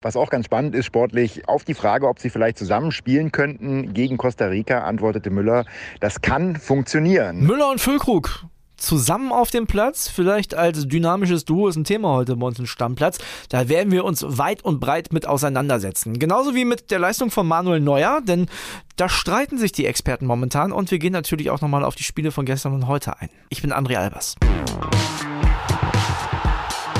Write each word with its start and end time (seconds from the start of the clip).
Was 0.00 0.14
auch 0.14 0.30
ganz 0.30 0.44
spannend 0.44 0.76
ist 0.76 0.86
sportlich, 0.86 1.48
auf 1.48 1.64
die 1.64 1.74
Frage, 1.74 2.06
ob 2.06 2.20
sie 2.20 2.30
vielleicht 2.30 2.56
zusammen 2.56 2.92
spielen 2.92 3.32
könnten 3.32 3.94
gegen 3.94 4.16
Costa 4.16 4.46
Rica, 4.46 4.84
antwortete 4.84 5.28
Müller, 5.28 5.64
das 5.98 6.20
kann 6.22 6.54
funktionieren. 6.54 7.40
Müller 7.44 7.68
und 7.68 7.80
Füllkrug 7.80 8.44
zusammen 8.76 9.32
auf 9.32 9.50
dem 9.50 9.66
Platz, 9.66 10.06
vielleicht 10.08 10.54
als 10.54 10.86
dynamisches 10.86 11.44
Duo 11.44 11.66
ist 11.66 11.74
ein 11.74 11.82
Thema 11.82 12.10
heute 12.10 12.36
bei 12.36 12.46
uns 12.46 12.60
im 12.60 12.66
Stammplatz. 12.66 13.18
Da 13.48 13.68
werden 13.68 13.90
wir 13.90 14.04
uns 14.04 14.24
weit 14.24 14.64
und 14.64 14.78
breit 14.78 15.12
mit 15.12 15.26
auseinandersetzen. 15.26 16.20
Genauso 16.20 16.54
wie 16.54 16.64
mit 16.64 16.92
der 16.92 17.00
Leistung 17.00 17.32
von 17.32 17.48
Manuel 17.48 17.80
Neuer, 17.80 18.20
denn 18.20 18.46
da 18.94 19.08
streiten 19.08 19.58
sich 19.58 19.72
die 19.72 19.86
Experten 19.86 20.26
momentan 20.26 20.70
und 20.70 20.92
wir 20.92 21.00
gehen 21.00 21.12
natürlich 21.12 21.50
auch 21.50 21.60
nochmal 21.60 21.84
auf 21.84 21.96
die 21.96 22.04
Spiele 22.04 22.30
von 22.30 22.46
gestern 22.46 22.72
und 22.72 22.86
heute 22.86 23.18
ein. 23.18 23.30
Ich 23.48 23.62
bin 23.62 23.72
André 23.72 23.96
Albers. 23.96 24.36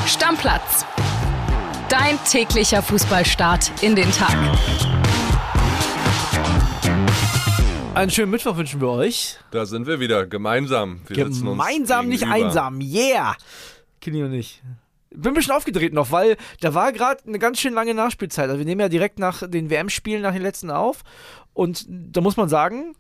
Stammplatz. 0.05 0.85
Dein 1.89 2.23
täglicher 2.23 2.83
Fußballstart 2.83 3.83
in 3.83 3.97
den 3.97 4.13
Tag. 4.13 4.37
Einen 7.95 8.11
schönen 8.11 8.31
Mittwoch 8.31 8.59
wünschen 8.59 8.83
wir 8.83 8.91
euch. 8.91 9.39
Da 9.53 9.65
sind 9.65 9.87
wir 9.87 9.99
wieder, 9.99 10.27
gemeinsam. 10.27 11.01
Wir 11.07 11.25
gemeinsam, 11.25 12.09
nicht 12.09 12.27
einsam. 12.27 12.83
Yeah! 12.83 13.37
Kini 14.03 14.23
und 14.23 14.35
ich. 14.35 14.63
Bin 15.11 15.33
ein 15.33 15.35
bisschen 15.35 15.55
aufgedreht 15.55 15.95
noch, 15.95 16.11
weil 16.11 16.37
da 16.61 16.75
war 16.75 16.93
gerade 16.93 17.27
eine 17.27 17.39
ganz 17.39 17.59
schön 17.59 17.73
lange 17.73 17.95
Nachspielzeit. 17.95 18.51
Also 18.51 18.59
wir 18.59 18.67
nehmen 18.67 18.83
ja 18.83 18.91
direkt 18.91 19.19
nach 19.19 19.49
den 19.49 19.71
WM-Spielen, 19.71 20.21
nach 20.21 20.35
den 20.35 20.43
letzten 20.43 20.71
auf. 20.71 21.05
Und 21.55 21.87
da 21.89 22.21
muss 22.21 22.37
man 22.37 22.51
sagen, 22.51 22.97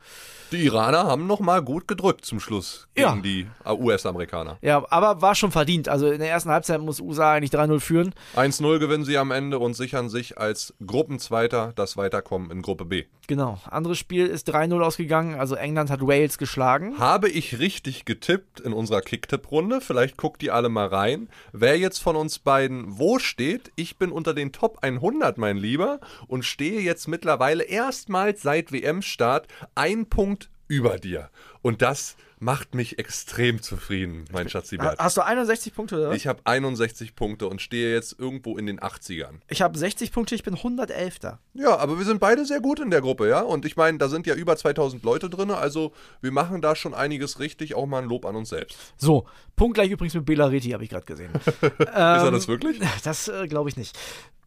die 0.52 0.65
Iraner 0.65 1.05
haben 1.05 1.27
nochmal 1.27 1.62
gut 1.62 1.88
gedrückt 1.88 2.25
zum 2.25 2.41
Schluss 2.41 2.88
gegen 2.95 3.09
ja. 3.09 3.16
die 3.16 3.47
US-Amerikaner. 3.66 4.59
Ja, 4.62 4.84
aber 4.91 5.23
war 5.23 5.34
schon 5.34 5.51
verdient. 5.51 5.88
Also 5.88 6.11
in 6.11 6.19
der 6.19 6.30
ersten 6.30 6.51
Halbzeit 6.51 6.80
muss 6.80 7.01
USA 7.01 7.33
eigentlich 7.33 7.52
3-0 7.52 7.80
führen. 7.80 8.15
1-0 8.37 8.79
gewinnen 8.79 9.05
sie 9.05 9.19
am 9.19 9.30
Ende 9.30 9.59
und 9.59 9.74
sichern 9.74 10.09
sich 10.09 10.38
als 10.38 10.74
Gruppenzweiter 10.84 11.73
das 11.77 11.97
Weiterkommen 11.97 12.51
in 12.51 12.62
Gruppe 12.62 12.84
B. 12.84 13.05
Genau. 13.27 13.59
Anderes 13.71 13.99
Spiel 13.99 14.26
ist 14.26 14.49
3-0 14.49 14.80
ausgegangen. 14.80 15.38
Also 15.38 15.54
England 15.54 15.91
hat 15.91 16.01
Wales 16.01 16.38
geschlagen. 16.38 16.99
Habe 16.99 17.29
ich 17.29 17.59
richtig 17.59 18.04
getippt 18.04 18.60
in 18.60 18.73
unserer 18.73 19.02
Kicktipp-Runde? 19.02 19.80
Vielleicht 19.80 20.16
guckt 20.16 20.41
die 20.41 20.51
alle 20.51 20.69
mal 20.69 20.87
rein. 20.87 21.29
Wer 21.52 21.79
jetzt 21.79 21.99
von 21.99 22.16
uns 22.16 22.38
beiden 22.38 22.99
wo 22.99 23.19
steht? 23.19 23.71
Ich 23.76 23.99
bin 23.99 24.13
unter 24.13 24.32
den 24.32 24.52
Top 24.52 24.79
100, 24.82 25.37
mein 25.37 25.57
Lieber, 25.57 26.01
und 26.26 26.45
stehe 26.45 26.80
jetzt 26.80 27.07
mittlerweile 27.07 27.65
erstmals 27.65 28.43
seit 28.43 28.73
WM-Start 28.73 29.46
ein 29.74 30.07
Punkt 30.07 30.38
über 30.69 30.99
dir. 30.99 31.30
Und 31.63 31.83
das 31.83 32.16
macht 32.41 32.74
mich 32.74 32.99
extrem 32.99 33.61
zufrieden, 33.63 34.24
mein 34.33 34.49
Schatzibert. 34.49 34.99
Hast 34.99 35.16
du 35.16 35.23
61 35.23 35.75
Punkte, 35.75 35.97
oder? 35.97 36.13
Ich 36.13 36.27
habe 36.27 36.41
61 36.45 37.16
Punkte 37.16 37.49
und 37.49 37.60
stehe 37.60 37.93
jetzt 37.93 38.19
irgendwo 38.19 38.57
in 38.57 38.66
den 38.66 38.79
80ern. 38.79 39.41
Ich 39.49 39.60
habe 39.63 39.77
60 39.77 40.13
Punkte, 40.13 40.35
ich 40.35 40.45
bin 40.45 40.55
111. 40.55 41.19
Ja, 41.55 41.77
aber 41.77 41.99
wir 41.99 42.05
sind 42.05 42.21
beide 42.21 42.45
sehr 42.45 42.60
gut 42.60 42.80
in 42.80 42.91
der 42.91 43.01
Gruppe, 43.01 43.29
ja? 43.29 43.41
Und 43.41 43.65
ich 43.65 43.77
meine, 43.77 43.99
da 43.99 44.09
sind 44.09 44.27
ja 44.27 44.35
über 44.35 44.57
2000 44.57 45.02
Leute 45.02 45.29
drin, 45.29 45.51
also 45.51 45.93
wir 46.21 46.30
machen 46.30 46.60
da 46.60 46.77
schon 46.77 46.95
einiges 46.95 47.41
richtig, 47.41 47.75
auch 47.75 47.87
mal 47.87 48.03
ein 48.03 48.09
Lob 48.09 48.25
an 48.25 48.37
uns 48.37 48.51
selbst. 48.51 48.77
So, 48.97 49.27
Punkt 49.57 49.75
gleich 49.75 49.91
übrigens 49.91 50.15
mit 50.15 50.25
Bela 50.25 50.47
Reti, 50.47 50.71
habe 50.71 50.85
ich 50.85 50.91
gerade 50.91 51.07
gesehen. 51.07 51.32
ähm, 51.63 51.71
Ist 51.80 51.93
er 51.93 52.30
das 52.30 52.49
wirklich? 52.49 52.80
Das 53.03 53.29
äh, 53.29 53.47
glaube 53.49 53.69
ich 53.69 53.77
nicht. 53.77 53.99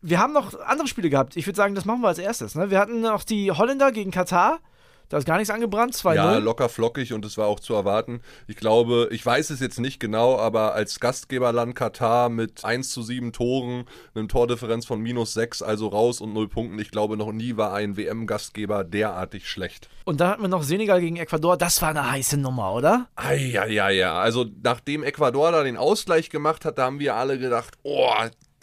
Wir 0.02 0.20
haben 0.20 0.34
noch 0.34 0.60
andere 0.62 0.88
Spiele 0.88 1.10
gehabt. 1.10 1.36
Ich 1.36 1.46
würde 1.46 1.58
sagen, 1.58 1.76
das 1.76 1.86
machen 1.86 2.02
wir 2.02 2.08
als 2.08 2.18
erstes. 2.18 2.56
Ne? 2.56 2.70
Wir 2.72 2.80
hatten 2.80 3.02
noch 3.02 3.24
die 3.24 3.52
Holländer 3.52 3.92
gegen 3.92 4.12
Katar. 4.12 4.60
Da 5.12 5.18
ist 5.18 5.26
gar 5.26 5.36
nichts 5.36 5.50
angebrannt, 5.50 5.94
2 5.94 6.16
Ja, 6.16 6.38
locker 6.38 6.70
flockig 6.70 7.12
und 7.12 7.26
es 7.26 7.38
war 7.38 7.48
auch 7.48 7.60
zu 7.60 7.74
erwarten. 7.74 8.22
Ich 8.48 8.56
glaube, 8.56 9.10
ich 9.12 9.26
weiß 9.26 9.50
es 9.50 9.60
jetzt 9.60 9.78
nicht 9.78 10.00
genau, 10.00 10.38
aber 10.38 10.74
als 10.74 11.02
Gastgeberland 11.02 11.76
Katar 11.76 12.30
mit 12.30 12.64
1 12.64 12.92
zu 12.92 13.02
7 13.02 13.34
Toren, 13.34 13.84
einem 14.16 14.30
Tordifferenz 14.30 14.86
von 14.86 15.02
minus 15.02 15.34
6, 15.34 15.64
also 15.64 15.90
raus 15.90 16.22
und 16.22 16.32
0 16.32 16.48
Punkten, 16.48 16.80
ich 16.80 16.92
glaube, 16.92 17.18
noch 17.18 17.34
nie 17.34 17.58
war 17.58 17.74
ein 17.74 17.98
WM-Gastgeber 17.98 18.86
derartig 18.86 19.50
schlecht. 19.50 19.90
Und 20.06 20.22
dann 20.22 20.30
hatten 20.30 20.44
wir 20.44 20.48
noch 20.48 20.64
Senegal 20.64 21.02
gegen 21.02 21.18
Ecuador, 21.18 21.58
das 21.58 21.82
war 21.82 21.90
eine 21.90 22.10
heiße 22.10 22.38
Nummer, 22.38 22.74
oder? 22.74 23.10
Ja, 23.38 23.66
ja, 23.66 23.90
ja. 23.90 24.14
Also 24.14 24.46
nachdem 24.64 25.04
Ecuador 25.04 25.52
da 25.52 25.64
den 25.64 25.76
Ausgleich 25.76 26.30
gemacht 26.30 26.64
hat, 26.64 26.78
da 26.78 26.86
haben 26.86 27.00
wir 27.00 27.16
alle 27.16 27.38
gedacht, 27.38 27.74
oh, 27.84 28.14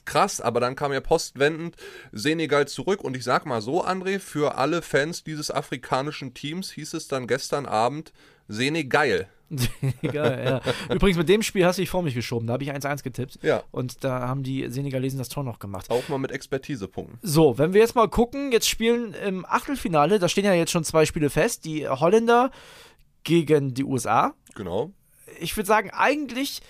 krass, 0.08 0.40
aber 0.40 0.58
dann 0.58 0.74
kam 0.74 0.92
ja 0.92 1.00
postwendend 1.00 1.76
Senegal 2.12 2.66
zurück 2.66 3.04
und 3.04 3.16
ich 3.16 3.24
sag 3.24 3.46
mal 3.46 3.60
so, 3.60 3.84
André, 3.84 4.18
für 4.18 4.56
alle 4.56 4.82
Fans 4.82 5.22
dieses 5.22 5.50
afrikanischen 5.50 6.34
Teams 6.34 6.72
hieß 6.72 6.94
es 6.94 7.08
dann 7.08 7.26
gestern 7.26 7.66
Abend 7.66 8.12
Senegal. 8.48 9.28
Senegal, 9.50 10.62
ja. 10.66 10.94
Übrigens, 10.94 11.18
mit 11.18 11.28
dem 11.28 11.42
Spiel 11.42 11.64
hast 11.64 11.76
du 11.76 11.82
dich 11.82 11.90
vor 11.90 12.02
mich 12.02 12.14
geschoben. 12.14 12.46
Da 12.46 12.54
habe 12.54 12.64
ich 12.64 12.72
1-1 12.72 13.02
getippt. 13.02 13.38
Ja. 13.42 13.62
Und 13.70 14.04
da 14.04 14.20
haben 14.28 14.42
die 14.42 14.68
Senegalesen 14.68 15.18
das 15.18 15.28
Tor 15.28 15.42
noch 15.42 15.58
gemacht. 15.58 15.90
Auch 15.90 16.08
mal 16.08 16.18
mit 16.18 16.32
Expertisepunkten. 16.32 17.18
So, 17.22 17.56
wenn 17.56 17.72
wir 17.72 17.80
jetzt 17.80 17.94
mal 17.94 18.08
gucken, 18.08 18.52
jetzt 18.52 18.68
spielen 18.68 19.14
im 19.14 19.46
Achtelfinale, 19.46 20.18
da 20.18 20.28
stehen 20.28 20.44
ja 20.44 20.52
jetzt 20.52 20.70
schon 20.70 20.84
zwei 20.84 21.06
Spiele 21.06 21.30
fest. 21.30 21.64
Die 21.64 21.88
Holländer 21.88 22.50
gegen 23.24 23.72
die 23.74 23.84
USA. 23.84 24.34
Genau. 24.54 24.90
Ich 25.40 25.56
würde 25.56 25.66
sagen, 25.66 25.90
eigentlich 25.90 26.60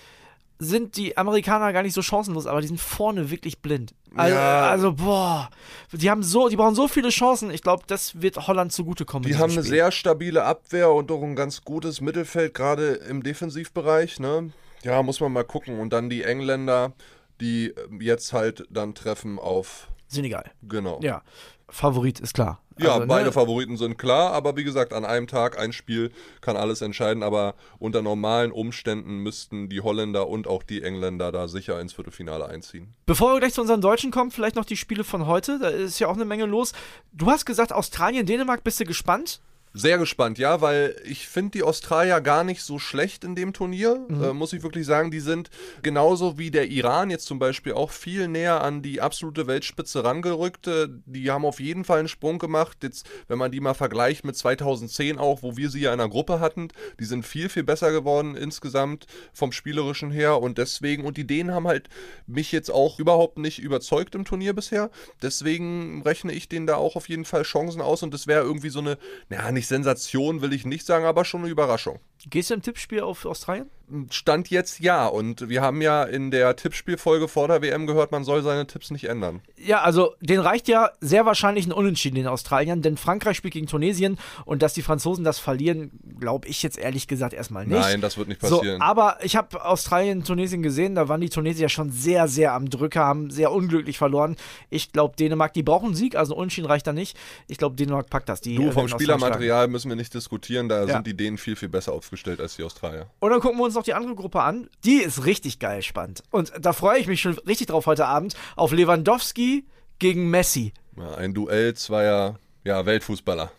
sind 0.59 0.97
die 0.97 1.15
Amerikaner 1.17 1.71
gar 1.71 1.83
nicht 1.83 1.93
so 1.93 2.01
chancenlos, 2.01 2.45
aber 2.45 2.59
die 2.59 2.67
sind 2.67 2.81
vorne 2.81 3.31
wirklich 3.31 3.61
blind. 3.61 3.93
Also, 4.13 4.35
ja. 4.35 4.69
also 4.69 4.93
boah, 4.93 5.49
die 5.93 6.09
haben 6.09 6.21
so, 6.21 6.49
die 6.49 6.57
brauchen 6.57 6.75
so 6.75 6.89
viele 6.89 7.09
Chancen. 7.09 7.49
Ich 7.49 7.61
glaube, 7.61 7.83
das 7.87 8.21
wird 8.21 8.47
Holland 8.47 8.73
zugutekommen. 8.73 9.27
Die 9.27 9.37
haben 9.37 9.53
eine 9.53 9.63
sehr 9.63 9.91
stabile 9.91 10.43
Abwehr 10.43 10.91
und 10.91 11.11
auch 11.11 11.23
ein 11.23 11.35
ganz 11.35 11.63
gutes 11.63 12.01
Mittelfeld, 12.01 12.53
gerade 12.53 12.93
im 13.09 13.23
Defensivbereich. 13.23 14.19
Ne? 14.19 14.51
Ja, 14.83 15.01
muss 15.01 15.21
man 15.21 15.31
mal 15.31 15.45
gucken. 15.45 15.79
Und 15.79 15.93
dann 15.93 16.09
die 16.09 16.23
Engländer, 16.23 16.91
die 17.39 17.73
jetzt 17.99 18.33
halt 18.33 18.65
dann 18.69 18.95
treffen 18.95 19.39
auf 19.39 19.87
Senegal. 20.09 20.51
Genau. 20.63 20.99
Ja, 21.01 21.21
Favorit 21.69 22.19
ist 22.19 22.33
klar. 22.33 22.61
Ja, 22.79 22.93
also, 22.95 23.07
beide 23.07 23.25
ne? 23.25 23.31
Favoriten 23.31 23.77
sind 23.77 23.97
klar, 23.97 24.31
aber 24.31 24.55
wie 24.55 24.63
gesagt, 24.63 24.93
an 24.93 25.03
einem 25.03 25.27
Tag 25.27 25.59
ein 25.59 25.73
Spiel 25.73 26.11
kann 26.41 26.55
alles 26.55 26.81
entscheiden, 26.81 27.23
aber 27.23 27.55
unter 27.77 28.01
normalen 28.01 28.51
Umständen 28.51 29.17
müssten 29.17 29.67
die 29.69 29.81
Holländer 29.81 30.27
und 30.27 30.47
auch 30.47 30.63
die 30.63 30.81
Engländer 30.81 31.31
da 31.31 31.47
sicher 31.47 31.79
ins 31.81 31.93
Viertelfinale 31.93 32.47
einziehen. 32.47 32.93
Bevor 33.05 33.33
wir 33.33 33.39
gleich 33.39 33.53
zu 33.53 33.61
unseren 33.61 33.81
Deutschen 33.81 34.11
kommen, 34.11 34.31
vielleicht 34.31 34.55
noch 34.55 34.65
die 34.65 34.77
Spiele 34.77 35.03
von 35.03 35.27
heute, 35.27 35.59
da 35.59 35.67
ist 35.67 35.99
ja 35.99 36.07
auch 36.07 36.15
eine 36.15 36.25
Menge 36.25 36.45
los. 36.45 36.71
Du 37.11 37.29
hast 37.29 37.45
gesagt, 37.45 37.73
Australien, 37.73 38.25
Dänemark, 38.25 38.63
bist 38.63 38.79
du 38.79 38.85
gespannt? 38.85 39.41
Sehr 39.79 39.97
gespannt, 39.97 40.37
ja, 40.39 40.59
weil 40.59 40.93
ich 41.05 41.29
finde 41.29 41.51
die 41.51 41.63
Australier 41.63 42.19
gar 42.19 42.43
nicht 42.43 42.63
so 42.63 42.79
schlecht 42.79 43.23
in 43.23 43.33
dem 43.33 43.53
Turnier, 43.53 44.05
mhm. 44.09 44.23
äh, 44.23 44.33
muss 44.33 44.51
ich 44.51 44.61
wirklich 44.61 44.85
sagen. 44.85 45.09
Die 45.09 45.21
sind 45.21 45.49
genauso 45.83 46.37
wie 46.37 46.51
der 46.51 46.67
Iran 46.67 47.09
jetzt 47.09 47.25
zum 47.25 47.39
Beispiel 47.39 47.71
auch 47.71 47.91
viel 47.91 48.27
näher 48.27 48.61
an 48.61 48.81
die 48.81 48.99
absolute 48.99 49.47
Weltspitze 49.47 50.03
rangerückt. 50.03 50.67
Äh, 50.67 50.89
die 51.05 51.31
haben 51.31 51.45
auf 51.45 51.61
jeden 51.61 51.85
Fall 51.85 51.99
einen 51.99 52.09
Sprung 52.09 52.39
gemacht. 52.39 52.79
Jetzt, 52.83 53.07
wenn 53.29 53.37
man 53.37 53.53
die 53.53 53.61
mal 53.61 53.73
vergleicht 53.73 54.25
mit 54.25 54.35
2010 54.35 55.17
auch, 55.17 55.43
wo 55.43 55.55
wir 55.55 55.69
sie 55.69 55.79
ja 55.79 55.93
in 55.93 56.01
einer 56.01 56.09
Gruppe 56.09 56.41
hatten, 56.41 56.67
die 56.99 57.05
sind 57.05 57.25
viel, 57.25 57.47
viel 57.47 57.63
besser 57.63 57.93
geworden 57.93 58.35
insgesamt 58.35 59.07
vom 59.31 59.53
Spielerischen 59.53 60.11
her 60.11 60.41
und 60.41 60.57
deswegen, 60.57 61.05
und 61.05 61.15
die 61.15 61.25
Dänen 61.25 61.53
haben 61.53 61.67
halt 61.67 61.87
mich 62.27 62.51
jetzt 62.51 62.69
auch 62.69 62.99
überhaupt 62.99 63.37
nicht 63.37 63.59
überzeugt 63.59 64.13
im 64.13 64.25
Turnier 64.25 64.51
bisher. 64.51 64.91
Deswegen 65.21 66.01
rechne 66.01 66.33
ich 66.33 66.49
denen 66.49 66.67
da 66.67 66.75
auch 66.75 66.97
auf 66.97 67.07
jeden 67.07 67.23
Fall 67.23 67.43
Chancen 67.43 67.79
aus 67.79 68.03
und 68.03 68.13
das 68.13 68.27
wäre 68.27 68.43
irgendwie 68.43 68.69
so 68.69 68.79
eine, 68.79 68.97
naja, 69.29 69.53
nicht 69.53 69.68
Sensation 69.69 70.41
will 70.41 70.51
ich 70.51 70.65
nicht 70.65 70.85
sagen, 70.85 71.05
aber 71.05 71.23
schon 71.23 71.41
eine 71.41 71.49
Überraschung. 71.49 71.99
Gehst 72.29 72.49
du 72.49 72.55
im 72.55 72.61
Tippspiel 72.61 73.01
auf 73.01 73.25
Australien? 73.25 73.69
Stand 74.11 74.49
jetzt 74.49 74.79
ja. 74.79 75.07
Und 75.07 75.49
wir 75.49 75.61
haben 75.61 75.81
ja 75.81 76.03
in 76.03 76.31
der 76.31 76.55
Tippspielfolge 76.55 77.27
vor 77.27 77.47
der 77.47 77.61
WM 77.61 77.87
gehört, 77.87 78.11
man 78.11 78.23
soll 78.23 78.43
seine 78.43 78.67
Tipps 78.67 78.91
nicht 78.91 79.05
ändern. 79.05 79.41
Ja, 79.57 79.81
also 79.81 80.13
den 80.21 80.39
reicht 80.39 80.67
ja 80.67 80.91
sehr 81.01 81.25
wahrscheinlich 81.25 81.65
ein 81.65 81.71
Unentschieden 81.71 82.15
den 82.15 82.27
Australiern, 82.27 82.81
denn 82.81 82.97
Frankreich 82.97 83.37
spielt 83.37 83.53
gegen 83.53 83.67
Tunesien 83.67 84.19
und 84.45 84.61
dass 84.61 84.73
die 84.73 84.81
Franzosen 84.81 85.23
das 85.23 85.39
verlieren, 85.39 85.91
glaube 86.19 86.47
ich 86.47 86.61
jetzt 86.61 86.77
ehrlich 86.77 87.07
gesagt 87.07 87.33
erstmal 87.33 87.65
nicht. 87.65 87.79
Nein, 87.79 88.01
das 88.01 88.17
wird 88.17 88.27
nicht 88.27 88.41
passieren. 88.41 88.79
So, 88.79 88.83
aber 88.83 89.17
ich 89.23 89.35
habe 89.35 89.65
Australien, 89.65 90.23
Tunesien 90.23 90.61
gesehen, 90.61 90.93
da 90.93 91.07
waren 91.07 91.21
die 91.21 91.29
Tunesier 91.29 91.69
schon 91.69 91.89
sehr, 91.89 92.27
sehr 92.27 92.53
am 92.53 92.69
Drücker, 92.69 93.03
haben 93.03 93.31
sehr 93.31 93.51
unglücklich 93.51 93.97
verloren. 93.97 94.35
Ich 94.69 94.91
glaube, 94.91 95.15
Dänemark, 95.15 95.53
die 95.53 95.63
brauchen 95.63 95.87
einen 95.87 95.95
Sieg, 95.95 96.15
also 96.15 96.35
ein 96.35 96.37
Unentschieden 96.37 96.67
reicht 96.67 96.85
da 96.85 96.93
nicht. 96.93 97.17
Ich 97.47 97.57
glaube, 97.57 97.75
Dänemark 97.75 98.09
packt 98.09 98.29
das. 98.29 98.41
Die, 98.41 98.55
du, 98.55 98.71
vom 98.71 98.87
Spielermaterial 98.87 99.67
müssen 99.67 99.89
wir 99.89 99.95
nicht 99.95 100.13
diskutieren, 100.13 100.69
da 100.69 100.85
ja. 100.85 100.93
sind 100.93 101.07
die 101.07 101.17
Dänen 101.17 101.39
viel, 101.39 101.55
viel 101.55 101.69
besser 101.69 101.93
aufgestellt 102.09 102.41
als 102.41 102.55
die 102.55 102.63
Australier. 102.63 103.07
Und 103.19 103.29
dann 103.29 103.39
gucken 103.39 103.59
wir 103.59 103.65
uns 103.65 103.75
noch 103.75 103.83
die 103.83 103.93
andere 103.93 104.15
Gruppe 104.15 104.41
an. 104.41 104.67
Die 104.83 104.97
ist 104.97 105.25
richtig 105.25 105.59
geil 105.59 105.83
spannend. 105.83 106.23
Und 106.31 106.51
da 106.59 106.73
freue 106.73 106.99
ich 106.99 107.05
mich 107.05 107.21
schon 107.21 107.37
richtig 107.39 107.67
drauf 107.67 107.85
heute 107.85 108.07
Abend 108.07 108.35
auf 108.55 108.71
Lewandowski 108.71 109.65
gegen 109.99 110.29
Messi. 110.29 110.73
Ja, 110.97 111.15
ein 111.15 111.35
Duell 111.35 111.75
zweier 111.75 112.39
ja, 112.63 112.85
Weltfußballer. 112.85 113.51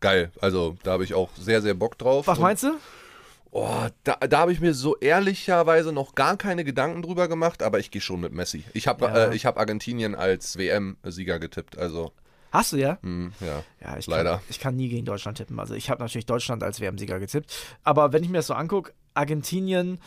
Geil. 0.00 0.30
Also 0.40 0.76
da 0.84 0.92
habe 0.92 1.04
ich 1.04 1.14
auch 1.14 1.30
sehr, 1.36 1.62
sehr 1.62 1.74
Bock 1.74 1.98
drauf. 1.98 2.28
Was 2.28 2.38
meinst 2.38 2.62
du? 2.62 2.76
Oh, 3.50 3.86
da, 4.04 4.14
da 4.16 4.38
habe 4.38 4.52
ich 4.52 4.60
mir 4.60 4.74
so 4.74 4.96
ehrlicherweise 4.98 5.92
noch 5.92 6.14
gar 6.14 6.36
keine 6.36 6.62
Gedanken 6.62 7.02
drüber 7.02 7.26
gemacht, 7.26 7.62
aber 7.62 7.78
ich 7.80 7.90
gehe 7.90 8.02
schon 8.02 8.20
mit 8.20 8.32
Messi. 8.32 8.64
Ich 8.72 8.86
habe 8.86 9.06
ja. 9.06 9.32
äh, 9.32 9.38
hab 9.38 9.58
Argentinien 9.58 10.14
als 10.14 10.58
WM-Sieger 10.58 11.38
getippt, 11.38 11.76
also. 11.76 12.12
Hast 12.56 12.72
du 12.72 12.78
ja? 12.78 12.98
Mm, 13.02 13.28
ja. 13.40 13.62
Ja, 13.82 13.98
ich 13.98 14.06
leider. 14.06 14.36
Kann, 14.36 14.40
ich 14.48 14.60
kann 14.60 14.76
nie 14.76 14.88
gegen 14.88 15.04
Deutschland 15.04 15.36
tippen. 15.36 15.60
Also 15.60 15.74
ich 15.74 15.90
habe 15.90 16.02
natürlich 16.02 16.24
Deutschland 16.24 16.62
als 16.62 16.80
WM-Sieger 16.80 17.18
getippt. 17.18 17.52
Aber 17.84 18.14
wenn 18.14 18.24
ich 18.24 18.30
mir 18.30 18.38
das 18.38 18.46
so 18.46 18.54
angucke, 18.54 18.94
Argentinien, 19.12 19.98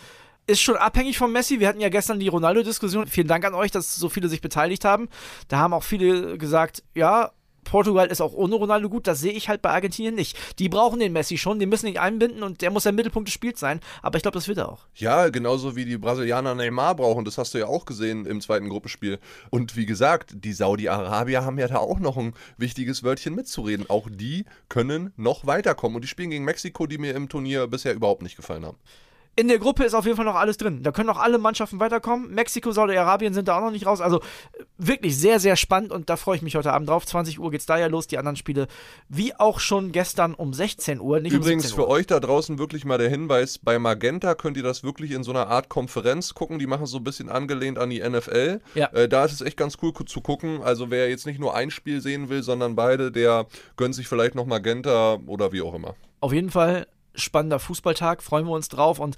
ist 0.48 0.62
schon 0.62 0.76
abhängig 0.76 1.20
von 1.20 1.32
Messi. 1.32 1.60
Wir 1.60 1.68
hatten 1.68 1.80
ja 1.80 1.90
gestern 1.90 2.20
die 2.20 2.28
Ronaldo-Diskussion. 2.28 3.06
Vielen 3.06 3.28
Dank 3.28 3.46
an 3.46 3.54
euch, 3.54 3.70
dass 3.70 3.96
so 3.96 4.10
viele 4.10 4.30
sich 4.30 4.42
beteiligt 4.42 4.84
haben. 4.84 5.10
Da 5.48 5.60
haben 5.60 5.74
auch 5.74 5.84
viele 5.84 6.40
gesagt, 6.40 6.84
ja, 6.96 7.32
Portugal 7.70 8.08
ist 8.08 8.22
auch 8.22 8.34
ohne 8.34 8.56
Ronaldo 8.56 8.90
gut, 8.90 9.06
das 9.06 9.20
sehe 9.20 9.32
ich 9.32 9.48
halt 9.48 9.62
bei 9.62 9.70
Argentinien 9.70 10.16
nicht. 10.16 10.38
Die 10.60 10.70
brauchen 10.70 11.00
den 11.00 11.14
Messi 11.14 11.38
schon, 11.38 11.60
die 11.60 11.66
müssen 11.66 11.88
ihn 11.88 11.98
einbinden 11.98 12.42
und 12.42 12.62
der 12.62 12.72
muss 12.72 12.84
der 12.84 12.92
Mittelpunkt 12.92 13.28
des 13.28 13.34
Spiels 13.34 13.60
sein. 13.60 13.80
Aber 14.02 14.18
ich 14.18 14.24
glaube, 14.24 14.38
das 14.38 14.48
wird 14.48 14.58
er 14.58 14.70
auch. 14.70 14.88
Ja, 14.96 15.30
genauso 15.30 15.76
wie 15.76 15.86
die 15.86 15.98
Brasilianer 15.98 16.56
Neymar 16.56 16.96
brauchen, 16.96 17.26
das 17.26 17.38
hast 17.38 17.54
du 17.54 17.60
ja 17.60 17.68
auch 17.68 17.86
gesehen 17.86 18.26
im 18.26 18.42
zweiten 18.42 18.70
Gruppenspiel. 18.70 19.20
Und 19.50 19.76
wie 19.76 19.86
gesagt, 19.86 20.32
die 20.34 20.54
Saudi-Arabier 20.54 21.46
haben 21.46 21.60
ja 21.60 21.68
da 21.68 21.78
auch 21.78 22.00
noch 22.00 22.18
ein 22.18 22.34
wichtiges 22.58 23.04
Wörtchen 23.04 23.36
mitzureden. 23.36 23.90
Auch 23.90 24.08
die 24.10 24.46
können 24.68 25.14
noch 25.16 25.46
weiterkommen. 25.46 25.96
Und 25.98 26.02
die 26.02 26.08
spielen 26.08 26.32
gegen 26.32 26.46
Mexiko, 26.46 26.88
die 26.88 26.98
mir 26.98 27.16
im 27.16 27.30
Turnier 27.30 27.68
bisher 27.68 27.94
überhaupt 27.94 28.24
nicht 28.24 28.36
gefallen 28.36 28.66
haben. 28.66 28.78
In 29.40 29.48
der 29.48 29.58
Gruppe 29.58 29.86
ist 29.86 29.94
auf 29.94 30.04
jeden 30.04 30.18
Fall 30.18 30.26
noch 30.26 30.36
alles 30.36 30.58
drin. 30.58 30.84
Da 30.84 30.92
können 30.92 31.08
noch 31.08 31.18
alle 31.18 31.38
Mannschaften 31.38 31.80
weiterkommen. 31.80 32.30
Mexiko, 32.34 32.74
Saudi-Arabien 32.74 33.34
sind 33.34 33.48
da 33.48 33.58
auch 33.58 33.62
noch 33.62 33.72
nicht 33.72 33.86
raus. 33.86 34.02
Also 34.02 34.20
wirklich 34.78 35.18
sehr, 35.18 35.40
sehr 35.40 35.56
spannend 35.56 35.94
und 35.94 36.10
da 36.10 36.18
freue 36.18 36.36
ich 36.36 36.42
mich 36.42 36.58
heute 36.58 36.74
Abend 36.74 36.90
drauf. 36.90 37.06
20 37.06 37.40
Uhr 37.40 37.50
geht 37.50 37.62
es 37.62 37.66
da 37.66 37.78
ja 37.78 37.88
los. 37.88 38.08
Die 38.08 38.18
anderen 38.18 38.36
Spiele, 38.36 38.68
wie 39.08 39.34
auch 39.34 39.62
schon 39.62 39.94
gestern 39.94 40.34
um 40.34 40.52
16 40.52 41.00
Uhr. 41.00 41.20
Übrigens 41.20 41.72
um 41.72 41.76
für 41.78 41.88
euch 41.88 42.06
da 42.06 42.20
draußen 42.20 42.60
wirklich 42.60 42.84
mal 42.84 42.98
der 42.98 43.10
Hinweis: 43.10 43.60
Bei 43.60 43.80
Magenta 43.80 44.36
könnt 44.36 44.58
ihr 44.58 44.64
das 44.64 44.84
wirklich 44.84 45.12
in 45.12 45.24
so 45.24 45.32
einer 45.32 45.48
Art 45.48 45.70
Konferenz 45.70 46.34
gucken. 46.34 46.60
Die 46.60 46.68
machen 46.68 46.86
so 46.86 46.98
ein 46.98 47.06
bisschen 47.06 47.30
angelehnt 47.30 47.80
an 47.80 47.90
die 47.90 48.02
NFL. 48.02 48.60
Ja. 48.76 48.88
Äh, 48.88 49.08
da 49.08 49.24
ist 49.24 49.32
es 49.32 49.40
echt 49.40 49.56
ganz 49.56 49.78
cool 49.82 49.94
zu 50.06 50.20
gucken. 50.20 50.62
Also 50.64 50.92
wer 50.92 51.10
jetzt 51.10 51.26
nicht 51.26 51.40
nur 51.40 51.56
ein 51.56 51.72
Spiel 51.72 52.02
sehen 52.02 52.28
will, 52.28 52.44
sondern 52.44 52.76
beide, 52.76 53.10
der 53.10 53.46
gönnt 53.78 53.96
sich 53.96 54.10
vielleicht 54.10 54.36
noch 54.36 54.46
Magenta 54.46 55.18
oder 55.28 55.54
wie 55.54 55.62
auch 55.62 55.74
immer. 55.74 55.96
Auf 56.20 56.34
jeden 56.34 56.50
Fall 56.50 56.88
spannender 57.16 57.60
Fußballtag, 57.60 58.24
freuen 58.24 58.46
wir 58.46 58.54
uns 58.54 58.70
drauf. 58.70 59.00
Und 59.00 59.16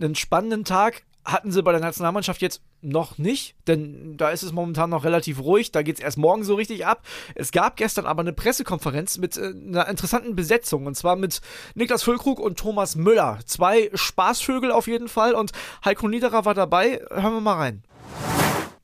einen 0.00 0.14
spannenden 0.14 0.64
Tag 0.64 1.04
hatten 1.24 1.52
sie 1.52 1.62
bei 1.62 1.72
der 1.72 1.80
Nationalmannschaft 1.80 2.40
jetzt 2.40 2.62
noch 2.80 3.18
nicht, 3.18 3.54
denn 3.66 4.16
da 4.16 4.30
ist 4.30 4.42
es 4.42 4.52
momentan 4.52 4.90
noch 4.90 5.04
relativ 5.04 5.40
ruhig. 5.40 5.72
Da 5.72 5.82
geht 5.82 5.96
es 5.96 6.00
erst 6.00 6.16
morgen 6.16 6.44
so 6.44 6.54
richtig 6.54 6.86
ab. 6.86 7.02
Es 7.34 7.52
gab 7.52 7.76
gestern 7.76 8.06
aber 8.06 8.20
eine 8.20 8.32
Pressekonferenz 8.32 9.18
mit 9.18 9.36
äh, 9.36 9.52
einer 9.52 9.88
interessanten 9.88 10.36
Besetzung 10.36 10.86
und 10.86 10.94
zwar 10.96 11.16
mit 11.16 11.40
Niklas 11.74 12.02
Füllkrug 12.02 12.38
und 12.40 12.58
Thomas 12.58 12.96
Müller. 12.96 13.40
Zwei 13.44 13.90
Spaßvögel 13.92 14.72
auf 14.72 14.86
jeden 14.86 15.08
Fall 15.08 15.34
und 15.34 15.52
Heiko 15.84 16.08
Niederer 16.08 16.44
war 16.44 16.54
dabei. 16.54 17.00
Hören 17.10 17.34
wir 17.34 17.40
mal 17.40 17.56
rein. 17.56 17.82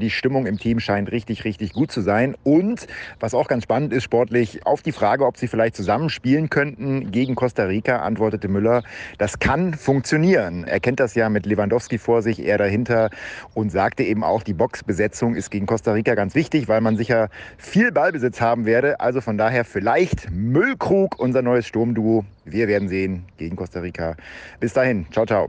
Die 0.01 0.11
Stimmung 0.11 0.47
im 0.47 0.59
Team 0.59 0.81
scheint 0.81 1.13
richtig, 1.13 1.45
richtig 1.45 1.73
gut 1.73 1.93
zu 1.93 2.01
sein. 2.01 2.35
Und 2.43 2.87
was 3.21 3.35
auch 3.35 3.49
ganz 3.49 3.63
spannend 3.63 3.93
ist 3.93 4.03
sportlich, 4.03 4.67
auf 4.67 4.83
die 4.83 4.93
Frage, 4.93 5.25
ob 5.25 5.37
sie 5.37 5.47
vielleicht 5.47 5.77
zusammen 5.77 6.11
spielen 6.11 6.51
könnten 6.51 7.13
gegen 7.13 7.35
Costa 7.35 7.65
Rica, 7.65 7.99
antwortete 7.99 8.49
Müller, 8.49 8.83
das 9.19 9.39
kann 9.39 9.75
funktionieren. 9.75 10.65
Er 10.65 10.81
kennt 10.81 11.01
das 11.01 11.15
ja 11.15 11.29
mit 11.29 11.47
Lewandowski 11.47 11.99
vor 11.99 12.23
sich, 12.23 12.45
er 12.45 12.59
dahinter 12.59 13.11
und 13.55 13.71
sagte 13.71 14.03
eben 14.03 14.25
auch, 14.25 14.43
die 14.43 14.55
Boxbesetzung 14.55 15.35
ist 15.35 15.51
gegen 15.51 15.67
Costa 15.67 15.93
Rica 15.93 16.15
ganz 16.15 16.35
wichtig, 16.35 16.69
weil 16.69 16.81
man 16.81 16.97
sicher 16.97 17.29
viel 17.57 17.93
Ballbesitz 17.93 18.41
haben 18.41 18.67
werde. 18.67 19.01
Also 19.01 19.21
von 19.21 19.39
daher 19.39 19.65
vielleicht 19.65 20.31
Müllkrug, 20.31 21.19
unser 21.19 21.43
neues 21.43 21.67
Sturmduo. 21.67 22.25
Wir 22.45 22.69
werden 22.69 22.89
sehen 22.89 23.25
gegen 23.39 23.57
Costa 23.57 23.81
Rica. 23.81 24.17
Bis 24.61 24.73
dahin, 24.73 25.07
ciao, 25.11 25.25
ciao 25.25 25.49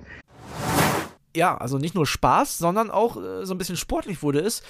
ja, 1.35 1.57
also 1.57 1.77
nicht 1.77 1.95
nur 1.95 2.05
Spaß, 2.05 2.57
sondern 2.57 2.91
auch 2.91 3.17
äh, 3.17 3.45
so 3.45 3.53
ein 3.53 3.57
bisschen 3.57 3.77
sportlich 3.77 4.23
wurde 4.23 4.39
es. 4.39 4.63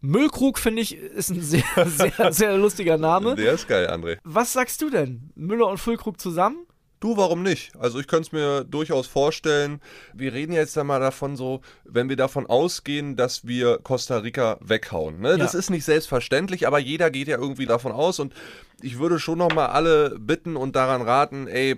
Müllkrug, 0.00 0.58
finde 0.58 0.82
ich, 0.82 0.96
ist 0.96 1.30
ein 1.30 1.40
sehr, 1.42 1.64
sehr, 1.86 2.32
sehr 2.32 2.56
lustiger 2.58 2.98
Name. 2.98 3.34
Der 3.34 3.52
ist 3.52 3.66
geil, 3.68 3.88
André. 3.88 4.18
Was 4.24 4.52
sagst 4.52 4.82
du 4.82 4.90
denn? 4.90 5.30
Müller 5.34 5.66
und 5.66 5.78
Füllkrug 5.78 6.20
zusammen? 6.20 6.65
Du, 6.98 7.16
warum 7.16 7.42
nicht? 7.42 7.76
Also 7.78 8.00
ich 8.00 8.06
könnte 8.06 8.28
es 8.28 8.32
mir 8.32 8.64
durchaus 8.64 9.06
vorstellen. 9.06 9.80
Wir 10.14 10.32
reden 10.32 10.52
jetzt 10.52 10.78
einmal 10.78 10.98
davon 10.98 11.36
so, 11.36 11.60
wenn 11.84 12.08
wir 12.08 12.16
davon 12.16 12.46
ausgehen, 12.46 13.16
dass 13.16 13.46
wir 13.46 13.78
Costa 13.82 14.18
Rica 14.18 14.56
weghauen. 14.60 15.20
Ne? 15.20 15.30
Ja. 15.30 15.36
Das 15.36 15.54
ist 15.54 15.68
nicht 15.68 15.84
selbstverständlich, 15.84 16.66
aber 16.66 16.78
jeder 16.78 17.10
geht 17.10 17.28
ja 17.28 17.36
irgendwie 17.36 17.66
davon 17.66 17.92
aus 17.92 18.18
und 18.18 18.32
ich 18.80 18.98
würde 18.98 19.18
schon 19.18 19.38
nochmal 19.38 19.68
alle 19.68 20.18
bitten 20.18 20.56
und 20.56 20.74
daran 20.74 21.02
raten, 21.02 21.48
ey, 21.48 21.76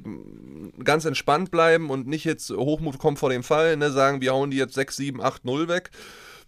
ganz 0.85 1.05
entspannt 1.05 1.50
bleiben 1.50 1.91
und 1.91 2.06
nicht 2.06 2.25
jetzt 2.25 2.50
Hochmut 2.50 2.99
kommt 2.99 3.19
vor 3.19 3.31
dem 3.31 3.43
Fall, 3.43 3.76
ne? 3.76 3.91
sagen, 3.91 4.20
wir 4.20 4.32
hauen 4.32 4.50
die 4.50 4.56
jetzt 4.56 4.75
6, 4.75 4.97
7, 4.97 5.23
8, 5.23 5.44
0 5.44 5.69
weg 5.69 5.91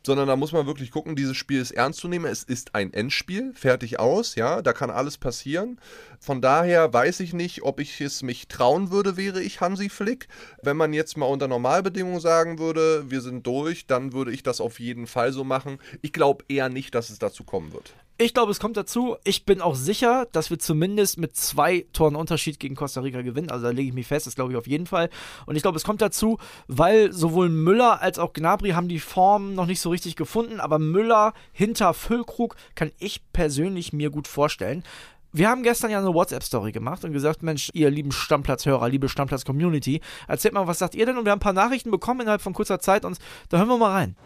sondern 0.04 0.28
da 0.28 0.36
muss 0.36 0.52
man 0.52 0.66
wirklich 0.66 0.90
gucken, 0.90 1.16
dieses 1.16 1.36
Spiel 1.36 1.60
ist 1.60 1.72
ernst 1.72 2.00
zu 2.00 2.08
nehmen. 2.08 2.26
Es 2.26 2.42
ist 2.42 2.74
ein 2.74 2.92
Endspiel, 2.92 3.52
fertig 3.54 3.98
aus, 3.98 4.34
ja, 4.34 4.62
da 4.62 4.72
kann 4.72 4.90
alles 4.90 5.18
passieren. 5.18 5.80
Von 6.18 6.40
daher 6.40 6.92
weiß 6.92 7.20
ich 7.20 7.32
nicht, 7.32 7.62
ob 7.62 7.80
ich 7.80 8.00
es 8.00 8.22
mich 8.22 8.48
trauen 8.48 8.90
würde, 8.90 9.16
wäre 9.16 9.42
ich 9.42 9.60
Hansi 9.60 9.88
Flick. 9.88 10.28
Wenn 10.62 10.76
man 10.76 10.92
jetzt 10.92 11.16
mal 11.16 11.26
unter 11.26 11.48
Normalbedingungen 11.48 12.20
sagen 12.20 12.58
würde, 12.58 13.10
wir 13.10 13.20
sind 13.20 13.46
durch, 13.46 13.86
dann 13.86 14.12
würde 14.12 14.32
ich 14.32 14.42
das 14.42 14.60
auf 14.60 14.80
jeden 14.80 15.06
Fall 15.06 15.32
so 15.32 15.44
machen. 15.44 15.78
Ich 16.02 16.12
glaube 16.12 16.44
eher 16.48 16.68
nicht, 16.68 16.94
dass 16.94 17.10
es 17.10 17.18
dazu 17.18 17.44
kommen 17.44 17.72
wird. 17.72 17.94
Ich 18.22 18.34
glaube, 18.34 18.52
es 18.52 18.60
kommt 18.60 18.76
dazu. 18.76 19.16
Ich 19.24 19.46
bin 19.46 19.62
auch 19.62 19.74
sicher, 19.74 20.26
dass 20.32 20.50
wir 20.50 20.58
zumindest 20.58 21.16
mit 21.16 21.36
zwei 21.36 21.86
Toren 21.94 22.16
Unterschied 22.16 22.60
gegen 22.60 22.74
Costa 22.74 23.00
Rica 23.00 23.22
gewinnen. 23.22 23.50
Also 23.50 23.64
da 23.64 23.70
lege 23.70 23.88
ich 23.88 23.94
mich 23.94 24.06
fest, 24.06 24.26
das 24.26 24.34
glaube 24.34 24.52
ich 24.52 24.58
auf 24.58 24.66
jeden 24.66 24.84
Fall. 24.84 25.08
Und 25.46 25.56
ich 25.56 25.62
glaube, 25.62 25.78
es 25.78 25.84
kommt 25.84 26.02
dazu, 26.02 26.36
weil 26.68 27.14
sowohl 27.14 27.48
Müller 27.48 28.02
als 28.02 28.18
auch 28.18 28.34
Gnabry 28.34 28.72
haben 28.72 28.88
die 28.88 28.98
Form 28.98 29.54
noch 29.54 29.64
nicht 29.64 29.80
so 29.80 29.88
richtig 29.88 30.16
gefunden. 30.16 30.60
Aber 30.60 30.78
Müller 30.78 31.32
hinter 31.52 31.94
Füllkrug 31.94 32.56
kann 32.74 32.92
ich 32.98 33.22
persönlich 33.32 33.94
mir 33.94 34.10
gut 34.10 34.28
vorstellen. 34.28 34.84
Wir 35.32 35.48
haben 35.48 35.62
gestern 35.62 35.90
ja 35.90 35.98
eine 35.98 36.12
WhatsApp-Story 36.12 36.72
gemacht 36.72 37.02
und 37.06 37.14
gesagt, 37.14 37.42
Mensch, 37.42 37.70
ihr 37.72 37.88
lieben 37.88 38.12
Stammplatzhörer, 38.12 38.90
liebe 38.90 39.08
Stammplatz-Community, 39.08 40.02
erzählt 40.28 40.52
mal, 40.52 40.66
was 40.66 40.78
sagt 40.78 40.94
ihr 40.94 41.06
denn? 41.06 41.16
Und 41.16 41.24
wir 41.24 41.32
haben 41.32 41.38
ein 41.38 41.40
paar 41.40 41.54
Nachrichten 41.54 41.90
bekommen 41.90 42.20
innerhalb 42.20 42.42
von 42.42 42.52
kurzer 42.52 42.80
Zeit 42.80 43.06
und 43.06 43.16
da 43.48 43.56
hören 43.56 43.68
wir 43.68 43.78
mal 43.78 43.92
rein. 43.92 44.16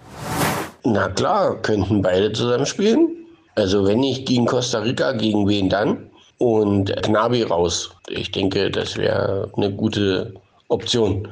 Na 0.82 1.08
klar, 1.10 1.62
könnten 1.62 2.02
beide 2.02 2.32
zusammen 2.32 2.66
spielen. 2.66 3.23
Also 3.56 3.86
wenn 3.86 4.00
nicht 4.00 4.26
gegen 4.26 4.46
Costa 4.46 4.80
Rica, 4.80 5.12
gegen 5.12 5.48
wen 5.48 5.68
dann? 5.68 6.10
Und 6.38 6.94
Knabi 7.02 7.42
raus. 7.44 7.90
Ich 8.08 8.32
denke, 8.32 8.70
das 8.70 8.96
wäre 8.96 9.50
eine 9.56 9.70
gute 9.70 10.34
Option. 10.68 11.28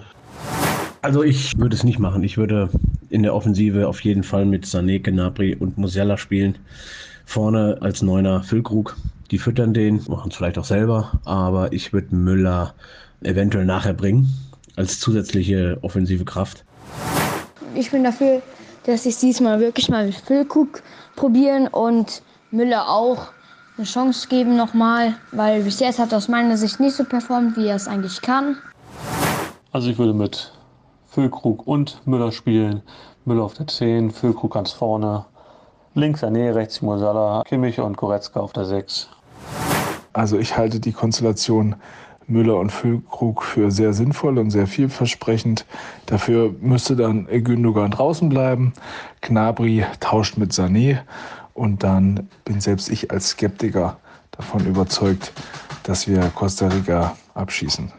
Also 1.02 1.24
ich 1.24 1.58
würde 1.58 1.74
es 1.74 1.82
nicht 1.82 1.98
machen. 1.98 2.22
Ich 2.22 2.38
würde 2.38 2.68
in 3.10 3.24
der 3.24 3.34
Offensive 3.34 3.88
auf 3.88 4.00
jeden 4.00 4.22
Fall 4.22 4.44
mit 4.44 4.64
Sané, 4.64 5.00
Gnabry 5.00 5.56
und 5.56 5.76
Musiala 5.76 6.16
spielen. 6.16 6.56
Vorne 7.26 7.78
als 7.80 8.02
Neuner 8.02 8.42
Füllkrug. 8.42 8.96
Die 9.30 9.38
füttern 9.38 9.74
den, 9.74 10.02
machen 10.08 10.30
es 10.30 10.36
vielleicht 10.36 10.58
auch 10.58 10.64
selber, 10.64 11.20
aber 11.24 11.72
ich 11.72 11.92
würde 11.92 12.14
Müller 12.14 12.74
eventuell 13.22 13.64
nachher 13.64 13.94
bringen 13.94 14.28
als 14.76 15.00
zusätzliche 15.00 15.78
offensive 15.82 16.24
Kraft. 16.24 16.64
Ich 17.74 17.90
bin 17.90 18.04
dafür, 18.04 18.42
dass 18.84 19.06
ich 19.06 19.18
diesmal 19.18 19.60
wirklich 19.60 19.88
mal 19.88 20.06
mit 20.06 20.14
Füllkrug 20.14 20.82
probieren 21.16 21.68
und 21.68 22.22
Müller 22.50 22.88
auch 22.88 23.28
eine 23.76 23.86
Chance 23.86 24.28
geben 24.28 24.56
nochmal, 24.56 25.14
weil 25.32 25.62
bis 25.62 25.80
jetzt 25.80 25.98
hat 25.98 26.12
er 26.12 26.18
aus 26.18 26.28
meiner 26.28 26.56
Sicht 26.56 26.80
nicht 26.80 26.96
so 26.96 27.04
performt, 27.04 27.56
wie 27.56 27.66
er 27.66 27.76
es 27.76 27.88
eigentlich 27.88 28.20
kann. 28.20 28.58
Also 29.72 29.90
ich 29.90 29.98
würde 29.98 30.12
mit 30.12 30.52
Füllkrug 31.06 31.66
und 31.66 32.06
Müller 32.06 32.32
spielen. 32.32 32.82
Müller 33.24 33.44
auf 33.44 33.54
der 33.54 33.66
10, 33.66 34.10
Füllkrug 34.10 34.54
ganz 34.54 34.72
vorne. 34.72 35.24
Links 35.94 36.22
Sané, 36.22 36.54
rechts 36.54 36.82
Mosala, 36.82 37.42
Kimmich 37.44 37.78
und 37.78 37.96
Goretzka 37.96 38.40
auf 38.40 38.52
der 38.52 38.64
6. 38.64 39.08
Also 40.12 40.38
ich 40.38 40.56
halte 40.56 40.80
die 40.80 40.92
Konstellation 40.92 41.76
Müller 42.26 42.56
und 42.56 42.70
Füllkrug 42.70 43.42
für 43.42 43.70
sehr 43.70 43.92
sinnvoll 43.92 44.38
und 44.38 44.50
sehr 44.50 44.66
vielversprechend. 44.66 45.66
Dafür 46.06 46.54
müsste 46.60 46.96
dann 46.96 47.26
Gündogan 47.26 47.90
draußen 47.90 48.28
bleiben. 48.28 48.72
Gnabry 49.20 49.84
tauscht 50.00 50.36
mit 50.36 50.52
Sané 50.52 50.98
und 51.54 51.82
dann 51.82 52.28
bin 52.44 52.60
selbst 52.60 52.88
ich 52.90 53.10
als 53.10 53.30
Skeptiker 53.30 53.96
davon 54.30 54.66
überzeugt, 54.66 55.32
dass 55.82 56.08
wir 56.08 56.20
Costa 56.34 56.68
Rica 56.68 57.16
abschießen. 57.34 57.92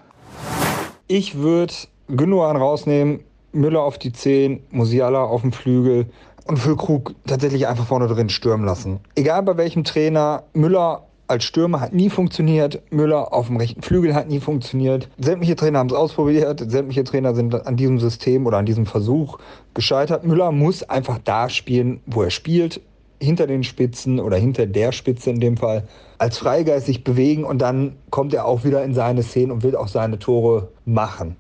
Ich 1.08 1.38
würde 1.38 1.74
Gündogan 2.08 2.58
rausnehmen, 2.58 3.20
Müller 3.52 3.82
auf 3.82 3.98
die 3.98 4.12
10, 4.12 4.64
Musiala 4.72 5.24
auf 5.24 5.42
dem 5.42 5.52
Flügel 5.52 6.08
und 6.46 6.58
Füllkrug 6.58 7.14
tatsächlich 7.26 7.68
einfach 7.68 7.86
vorne 7.86 8.08
drin 8.08 8.30
stürmen 8.30 8.66
lassen. 8.66 9.00
Egal 9.16 9.44
bei 9.44 9.58
welchem 9.58 9.84
Trainer, 9.84 10.44
Müller 10.54 11.08
als 11.28 11.46
Stürmer 11.46 11.80
hat 11.80 11.94
nie 11.94 12.10
funktioniert. 12.10 12.82
Müller 12.92 13.34
auf 13.34 13.48
dem 13.48 13.58
rechten 13.58 13.82
Flügel 13.82 14.14
hat 14.14 14.30
nie 14.30 14.40
funktioniert. 14.40 15.10
Sämtliche 15.18 15.56
Trainer 15.56 15.80
haben 15.80 15.90
es 15.90 15.96
ausprobiert. 15.96 16.64
Sämtliche 16.70 17.04
Trainer 17.04 17.34
sind 17.34 17.66
an 17.66 17.76
diesem 17.76 18.00
System 18.00 18.46
oder 18.46 18.58
an 18.58 18.66
diesem 18.66 18.86
Versuch 18.86 19.40
gescheitert. 19.74 20.26
Müller 20.26 20.52
muss 20.52 20.84
einfach 20.84 21.20
da 21.24 21.50
spielen, 21.50 22.02
wo 22.06 22.24
er 22.24 22.30
spielt. 22.30 22.82
Hinter 23.20 23.48
den 23.48 23.64
Spitzen 23.64 24.20
oder 24.20 24.36
hinter 24.36 24.66
der 24.66 24.92
Spitze 24.92 25.30
in 25.30 25.40
dem 25.40 25.56
Fall. 25.56 25.88
Als 26.18 26.38
Freigeist 26.38 26.88
sich 26.88 27.04
bewegen 27.04 27.46
und 27.46 27.60
dann 27.60 27.96
kommt 28.10 28.34
er 28.34 28.46
auch 28.46 28.66
wieder 28.66 28.84
in 28.84 28.94
seine 28.94 29.24
Szenen 29.24 29.52
und 29.52 29.64
will 29.64 29.78
auch 29.78 29.88
seine 29.88 30.20
Tore 30.20 30.70
machen. 30.86 31.38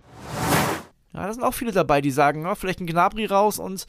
Ja, 1.13 1.28
da 1.28 1.34
sind 1.34 1.44
auch 1.44 1.54
viele 1.54 1.72
dabei, 1.72 2.02
die 2.02 2.12
sagen, 2.12 2.44
ja, 2.44 2.56
vielleicht 2.56 2.80
ein 2.80 2.88
Gnabri 2.88 3.25
raus 3.25 3.60
und 3.60 3.86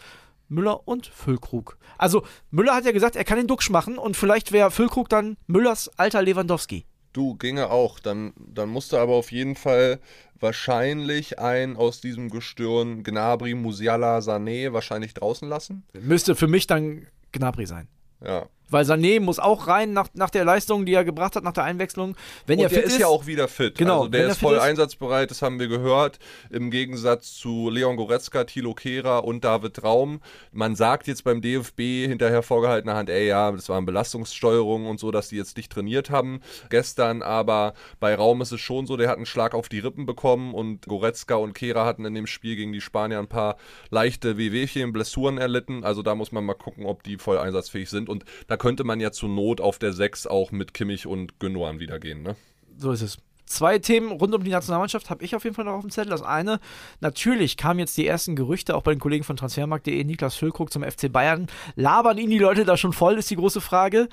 Müller 0.54 0.86
und 0.86 1.06
Füllkrug. 1.06 1.76
Also 1.98 2.24
Müller 2.50 2.74
hat 2.74 2.84
ja 2.84 2.92
gesagt, 2.92 3.16
er 3.16 3.24
kann 3.24 3.36
den 3.36 3.46
Duxch 3.46 3.70
machen 3.70 3.98
und 3.98 4.16
vielleicht 4.16 4.52
wäre 4.52 4.70
Füllkrug 4.70 5.08
dann 5.08 5.36
Müllers 5.46 5.90
alter 5.98 6.22
Lewandowski. 6.22 6.86
Du, 7.12 7.36
ginge 7.36 7.70
auch. 7.70 8.00
Dann, 8.00 8.32
dann 8.36 8.68
musst 8.68 8.92
du 8.92 8.96
aber 8.96 9.12
auf 9.14 9.30
jeden 9.30 9.54
Fall 9.54 10.00
wahrscheinlich 10.38 11.38
einen 11.38 11.76
aus 11.76 12.00
diesem 12.00 12.28
Gestirn 12.28 13.02
Gnabry, 13.04 13.54
Musiala, 13.54 14.18
Sané 14.18 14.72
wahrscheinlich 14.72 15.14
draußen 15.14 15.48
lassen. 15.48 15.84
Müsste 15.92 16.34
für 16.34 16.48
mich 16.48 16.66
dann 16.66 17.06
Gnabry 17.32 17.66
sein. 17.66 17.88
Ja. 18.24 18.46
Weil 18.70 18.84
Sané 18.84 19.20
muss 19.20 19.38
auch 19.38 19.66
rein 19.68 19.92
nach, 19.92 20.08
nach 20.14 20.30
der 20.30 20.44
Leistung, 20.44 20.86
die 20.86 20.94
er 20.94 21.04
gebracht 21.04 21.36
hat, 21.36 21.44
nach 21.44 21.52
der 21.52 21.64
Einwechslung. 21.64 22.16
Wenn 22.46 22.58
und 22.58 22.64
er 22.64 22.68
der 22.70 22.78
fit 22.80 22.86
ist, 22.88 22.98
ja 22.98 23.06
auch 23.06 23.26
wieder 23.26 23.46
fit. 23.46 23.76
Genau, 23.76 23.98
Also 24.00 24.08
der 24.08 24.22
er 24.22 24.26
ist 24.28 24.38
fit 24.38 24.48
voll 24.48 24.56
ist- 24.56 24.62
einsatzbereit, 24.62 25.30
das 25.30 25.42
haben 25.42 25.60
wir 25.60 25.68
gehört. 25.68 26.18
Im 26.50 26.70
Gegensatz 26.70 27.34
zu 27.34 27.68
Leon 27.70 27.96
Goretzka, 27.96 28.44
Thilo 28.44 28.74
Kehrer 28.74 29.24
und 29.24 29.44
David 29.44 29.82
Raum. 29.84 30.20
Man 30.50 30.74
sagt 30.76 31.06
jetzt 31.06 31.24
beim 31.24 31.40
DFB 31.42 32.06
hinterher 32.08 32.42
vorgehaltener 32.42 32.94
Hand, 32.94 33.10
ey, 33.10 33.28
ja, 33.28 33.52
das 33.52 33.68
waren 33.68 33.84
Belastungssteuerungen 33.84 34.88
und 34.88 34.98
so, 34.98 35.10
dass 35.10 35.28
die 35.28 35.36
jetzt 35.36 35.56
nicht 35.56 35.70
trainiert 35.70 36.10
haben 36.10 36.40
gestern. 36.70 37.22
Aber 37.22 37.74
bei 38.00 38.14
Raum 38.14 38.40
ist 38.42 38.52
es 38.52 38.60
schon 38.60 38.86
so, 38.86 38.96
der 38.96 39.08
hat 39.08 39.16
einen 39.16 39.26
Schlag 39.26 39.54
auf 39.54 39.68
die 39.68 39.78
Rippen 39.80 40.06
bekommen 40.06 40.54
und 40.54 40.86
Goretzka 40.86 41.34
und 41.34 41.52
Kehrer 41.52 41.84
hatten 41.84 42.04
in 42.04 42.14
dem 42.14 42.26
Spiel 42.26 42.56
gegen 42.56 42.72
die 42.72 42.80
Spanier 42.80 43.18
ein 43.18 43.28
paar 43.28 43.56
leichte 43.90 44.36
Wehwehchen, 44.38 44.92
Blessuren 44.92 45.38
erlitten. 45.38 45.84
Also 45.84 46.02
da 46.02 46.14
muss 46.14 46.32
man 46.32 46.44
mal 46.44 46.54
gucken, 46.54 46.86
ob 46.86 47.02
die 47.02 47.18
voll 47.18 47.38
einsatzfähig 47.38 47.90
sind. 47.90 48.08
Und 48.08 48.24
da 48.46 48.53
könnte 48.56 48.84
man 48.84 49.00
ja 49.00 49.12
zur 49.12 49.28
Not 49.28 49.60
auf 49.60 49.78
der 49.78 49.92
6 49.92 50.26
auch 50.26 50.52
mit 50.52 50.74
Kimmich 50.74 51.06
und 51.06 51.38
Gündogan 51.40 51.80
wieder 51.80 51.98
gehen, 51.98 52.22
ne? 52.22 52.36
So 52.76 52.92
ist 52.92 53.02
es. 53.02 53.18
Zwei 53.46 53.78
Themen 53.78 54.10
rund 54.10 54.34
um 54.34 54.42
die 54.42 54.50
Nationalmannschaft 54.50 55.10
habe 55.10 55.22
ich 55.22 55.36
auf 55.36 55.44
jeden 55.44 55.54
Fall 55.54 55.66
noch 55.66 55.74
auf 55.74 55.82
dem 55.82 55.90
Zettel. 55.90 56.10
Das 56.10 56.22
eine, 56.22 56.60
natürlich 57.00 57.58
kamen 57.58 57.78
jetzt 57.78 57.96
die 57.98 58.06
ersten 58.06 58.36
Gerüchte, 58.36 58.74
auch 58.74 58.82
bei 58.82 58.94
den 58.94 59.00
Kollegen 59.00 59.22
von 59.22 59.36
Transfermarkt.de, 59.36 60.02
Niklas 60.02 60.34
Füllkrug 60.34 60.72
zum 60.72 60.82
FC 60.82 61.12
Bayern. 61.12 61.48
Labern 61.76 62.16
ihn 62.16 62.30
die 62.30 62.38
Leute 62.38 62.64
da 62.64 62.78
schon 62.78 62.94
voll, 62.94 63.18
ist 63.18 63.30
die 63.30 63.36
große 63.36 63.60
Frage. 63.60 64.08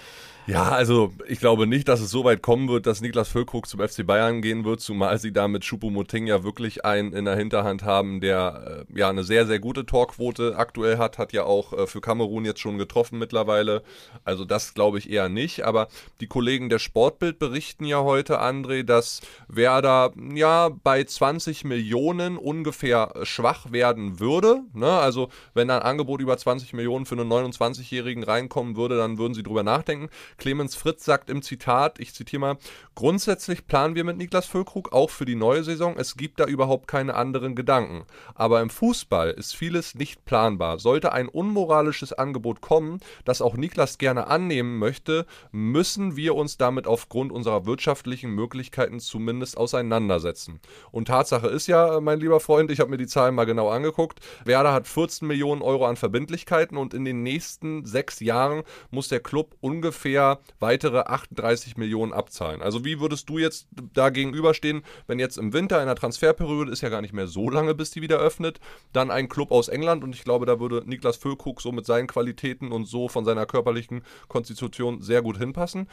Ja, 0.47 0.69
also 0.69 1.13
ich 1.27 1.39
glaube 1.39 1.67
nicht, 1.67 1.87
dass 1.87 2.01
es 2.01 2.09
so 2.09 2.23
weit 2.23 2.41
kommen 2.41 2.67
wird, 2.67 2.87
dass 2.87 2.99
Niklas 2.99 3.29
Füllkrug 3.29 3.67
zum 3.67 3.79
FC 3.79 4.05
Bayern 4.05 4.41
gehen 4.41 4.65
wird, 4.65 4.81
zumal 4.81 5.19
sie 5.19 5.31
da 5.31 5.47
mit 5.47 5.63
Choupo-Moting 5.63 6.25
ja 6.25 6.43
wirklich 6.43 6.83
einen 6.83 7.13
in 7.13 7.25
der 7.25 7.35
Hinterhand 7.35 7.83
haben, 7.83 8.21
der 8.21 8.85
äh, 8.89 8.99
ja 8.99 9.09
eine 9.09 9.23
sehr, 9.23 9.45
sehr 9.45 9.59
gute 9.59 9.85
Torquote 9.85 10.57
aktuell 10.57 10.97
hat, 10.97 11.19
hat 11.19 11.31
ja 11.31 11.43
auch 11.43 11.73
äh, 11.73 11.85
für 11.85 12.01
Kamerun 12.01 12.43
jetzt 12.43 12.59
schon 12.59 12.79
getroffen 12.79 13.19
mittlerweile. 13.19 13.83
Also 14.23 14.43
das 14.43 14.73
glaube 14.73 14.97
ich 14.97 15.11
eher 15.11 15.29
nicht, 15.29 15.63
aber 15.63 15.89
die 16.21 16.27
Kollegen 16.27 16.69
der 16.69 16.79
Sportbild 16.79 17.37
berichten 17.37 17.85
ja 17.85 18.01
heute, 18.01 18.41
André, 18.41 18.81
dass 18.81 19.21
Werder 19.47 20.11
ja 20.33 20.69
bei 20.83 21.03
20 21.03 21.65
Millionen 21.65 22.37
ungefähr 22.37 23.13
schwach 23.23 23.71
werden 23.71 24.19
würde. 24.19 24.61
Ne? 24.73 24.89
Also 24.89 25.29
wenn 25.53 25.69
ein 25.69 25.83
Angebot 25.83 26.19
über 26.19 26.35
20 26.35 26.73
Millionen 26.73 27.05
für 27.05 27.15
einen 27.15 27.31
29-Jährigen 27.31 28.23
reinkommen 28.23 28.75
würde, 28.75 28.97
dann 28.97 29.19
würden 29.19 29.35
sie 29.35 29.43
drüber 29.43 29.61
nachdenken. 29.61 30.09
Clemens 30.41 30.73
Fritz 30.73 31.05
sagt 31.05 31.29
im 31.29 31.43
Zitat, 31.43 31.99
ich 31.99 32.15
zitiere 32.15 32.39
mal, 32.39 32.57
grundsätzlich 32.95 33.67
planen 33.67 33.93
wir 33.93 34.03
mit 34.03 34.17
Niklas 34.17 34.47
Füllkrug 34.47 34.91
auch 34.91 35.11
für 35.11 35.25
die 35.25 35.35
neue 35.35 35.63
Saison. 35.63 35.93
Es 35.99 36.17
gibt 36.17 36.39
da 36.39 36.45
überhaupt 36.45 36.87
keine 36.87 37.13
anderen 37.13 37.53
Gedanken. 37.53 38.05
Aber 38.33 38.59
im 38.61 38.71
Fußball 38.71 39.29
ist 39.29 39.55
vieles 39.55 39.93
nicht 39.93 40.25
planbar. 40.25 40.79
Sollte 40.79 41.11
ein 41.11 41.27
unmoralisches 41.27 42.11
Angebot 42.11 42.59
kommen, 42.59 43.01
das 43.23 43.43
auch 43.43 43.55
Niklas 43.55 43.99
gerne 43.99 44.25
annehmen 44.25 44.79
möchte, 44.79 45.27
müssen 45.51 46.15
wir 46.15 46.33
uns 46.33 46.57
damit 46.57 46.87
aufgrund 46.87 47.31
unserer 47.31 47.67
wirtschaftlichen 47.67 48.31
Möglichkeiten 48.31 48.99
zumindest 48.99 49.57
auseinandersetzen. 49.57 50.59
Und 50.91 51.09
Tatsache 51.09 51.49
ist 51.49 51.67
ja, 51.67 52.01
mein 52.01 52.19
lieber 52.19 52.39
Freund, 52.39 52.71
ich 52.71 52.79
habe 52.79 52.89
mir 52.89 52.97
die 52.97 53.05
Zahlen 53.05 53.35
mal 53.35 53.45
genau 53.45 53.69
angeguckt. 53.69 54.21
Werder 54.43 54.73
hat 54.73 54.87
14 54.87 55.27
Millionen 55.27 55.61
Euro 55.61 55.85
an 55.85 55.97
Verbindlichkeiten 55.97 56.77
und 56.77 56.95
in 56.95 57.05
den 57.05 57.21
nächsten 57.21 57.85
sechs 57.85 58.21
Jahren 58.21 58.63
muss 58.89 59.07
der 59.07 59.19
Club 59.19 59.55
ungefähr 59.61 60.20
weitere 60.59 60.99
38 60.99 61.77
Millionen 61.77 62.13
abzahlen. 62.13 62.61
Also 62.61 62.85
wie 62.85 62.99
würdest 62.99 63.29
du 63.29 63.37
jetzt 63.37 63.67
da 63.93 64.09
gegenüberstehen, 64.09 64.83
wenn 65.07 65.19
jetzt 65.19 65.37
im 65.37 65.53
Winter 65.53 65.79
in 65.79 65.87
der 65.87 65.95
Transferperiode 65.95 66.71
ist 66.71 66.81
ja 66.81 66.89
gar 66.89 67.01
nicht 67.01 67.13
mehr 67.13 67.27
so 67.27 67.49
lange, 67.49 67.75
bis 67.75 67.91
die 67.91 68.01
wieder 68.01 68.19
öffnet, 68.19 68.59
dann 68.93 69.11
ein 69.11 69.29
Club 69.29 69.51
aus 69.51 69.67
England 69.67 70.03
und 70.03 70.15
ich 70.15 70.23
glaube, 70.23 70.45
da 70.45 70.59
würde 70.59 70.83
Niklas 70.85 71.17
Füllkrug 71.17 71.61
so 71.61 71.71
mit 71.71 71.85
seinen 71.85 72.07
Qualitäten 72.07 72.71
und 72.71 72.85
so 72.85 73.07
von 73.07 73.25
seiner 73.25 73.45
körperlichen 73.45 74.03
Konstitution 74.27 75.01
sehr 75.01 75.21
gut 75.21 75.37
hinpassen. 75.37 75.87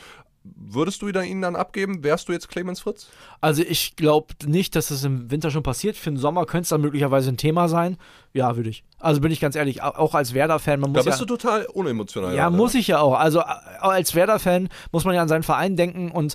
Würdest 0.56 1.02
du 1.02 1.08
ihn 1.08 1.42
dann 1.42 1.56
abgeben? 1.56 2.02
Wärst 2.04 2.28
du 2.28 2.32
jetzt 2.32 2.48
Clemens 2.48 2.80
Fritz? 2.80 3.08
Also 3.40 3.62
ich 3.62 3.96
glaube 3.96 4.34
nicht, 4.46 4.76
dass 4.76 4.88
das 4.88 5.04
im 5.04 5.30
Winter 5.30 5.50
schon 5.50 5.62
passiert. 5.62 5.96
Für 5.96 6.10
den 6.10 6.16
Sommer 6.16 6.46
könnte 6.46 6.62
es 6.64 6.68
dann 6.70 6.80
möglicherweise 6.80 7.30
ein 7.30 7.36
Thema 7.36 7.68
sein. 7.68 7.96
Ja, 8.32 8.56
würde 8.56 8.70
ich. 8.70 8.84
Also 8.98 9.20
bin 9.20 9.30
ich 9.32 9.40
ganz 9.40 9.56
ehrlich, 9.56 9.82
au- 9.82 9.94
auch 9.94 10.14
als 10.14 10.34
Werder-Fan, 10.34 10.80
man 10.80 10.92
Da 10.92 11.00
muss 11.00 11.06
bist 11.06 11.20
ja, 11.20 11.26
du 11.26 11.36
total 11.36 11.66
unemotional. 11.66 12.34
Ja, 12.34 12.44
gerade, 12.44 12.56
muss 12.56 12.74
ich 12.74 12.88
ja 12.88 13.00
auch. 13.00 13.14
Also 13.18 13.40
als 13.40 14.14
Werder-Fan 14.14 14.68
muss 14.92 15.04
man 15.04 15.14
ja 15.14 15.22
an 15.22 15.28
seinen 15.28 15.42
Verein 15.42 15.76
denken 15.76 16.10
und 16.10 16.34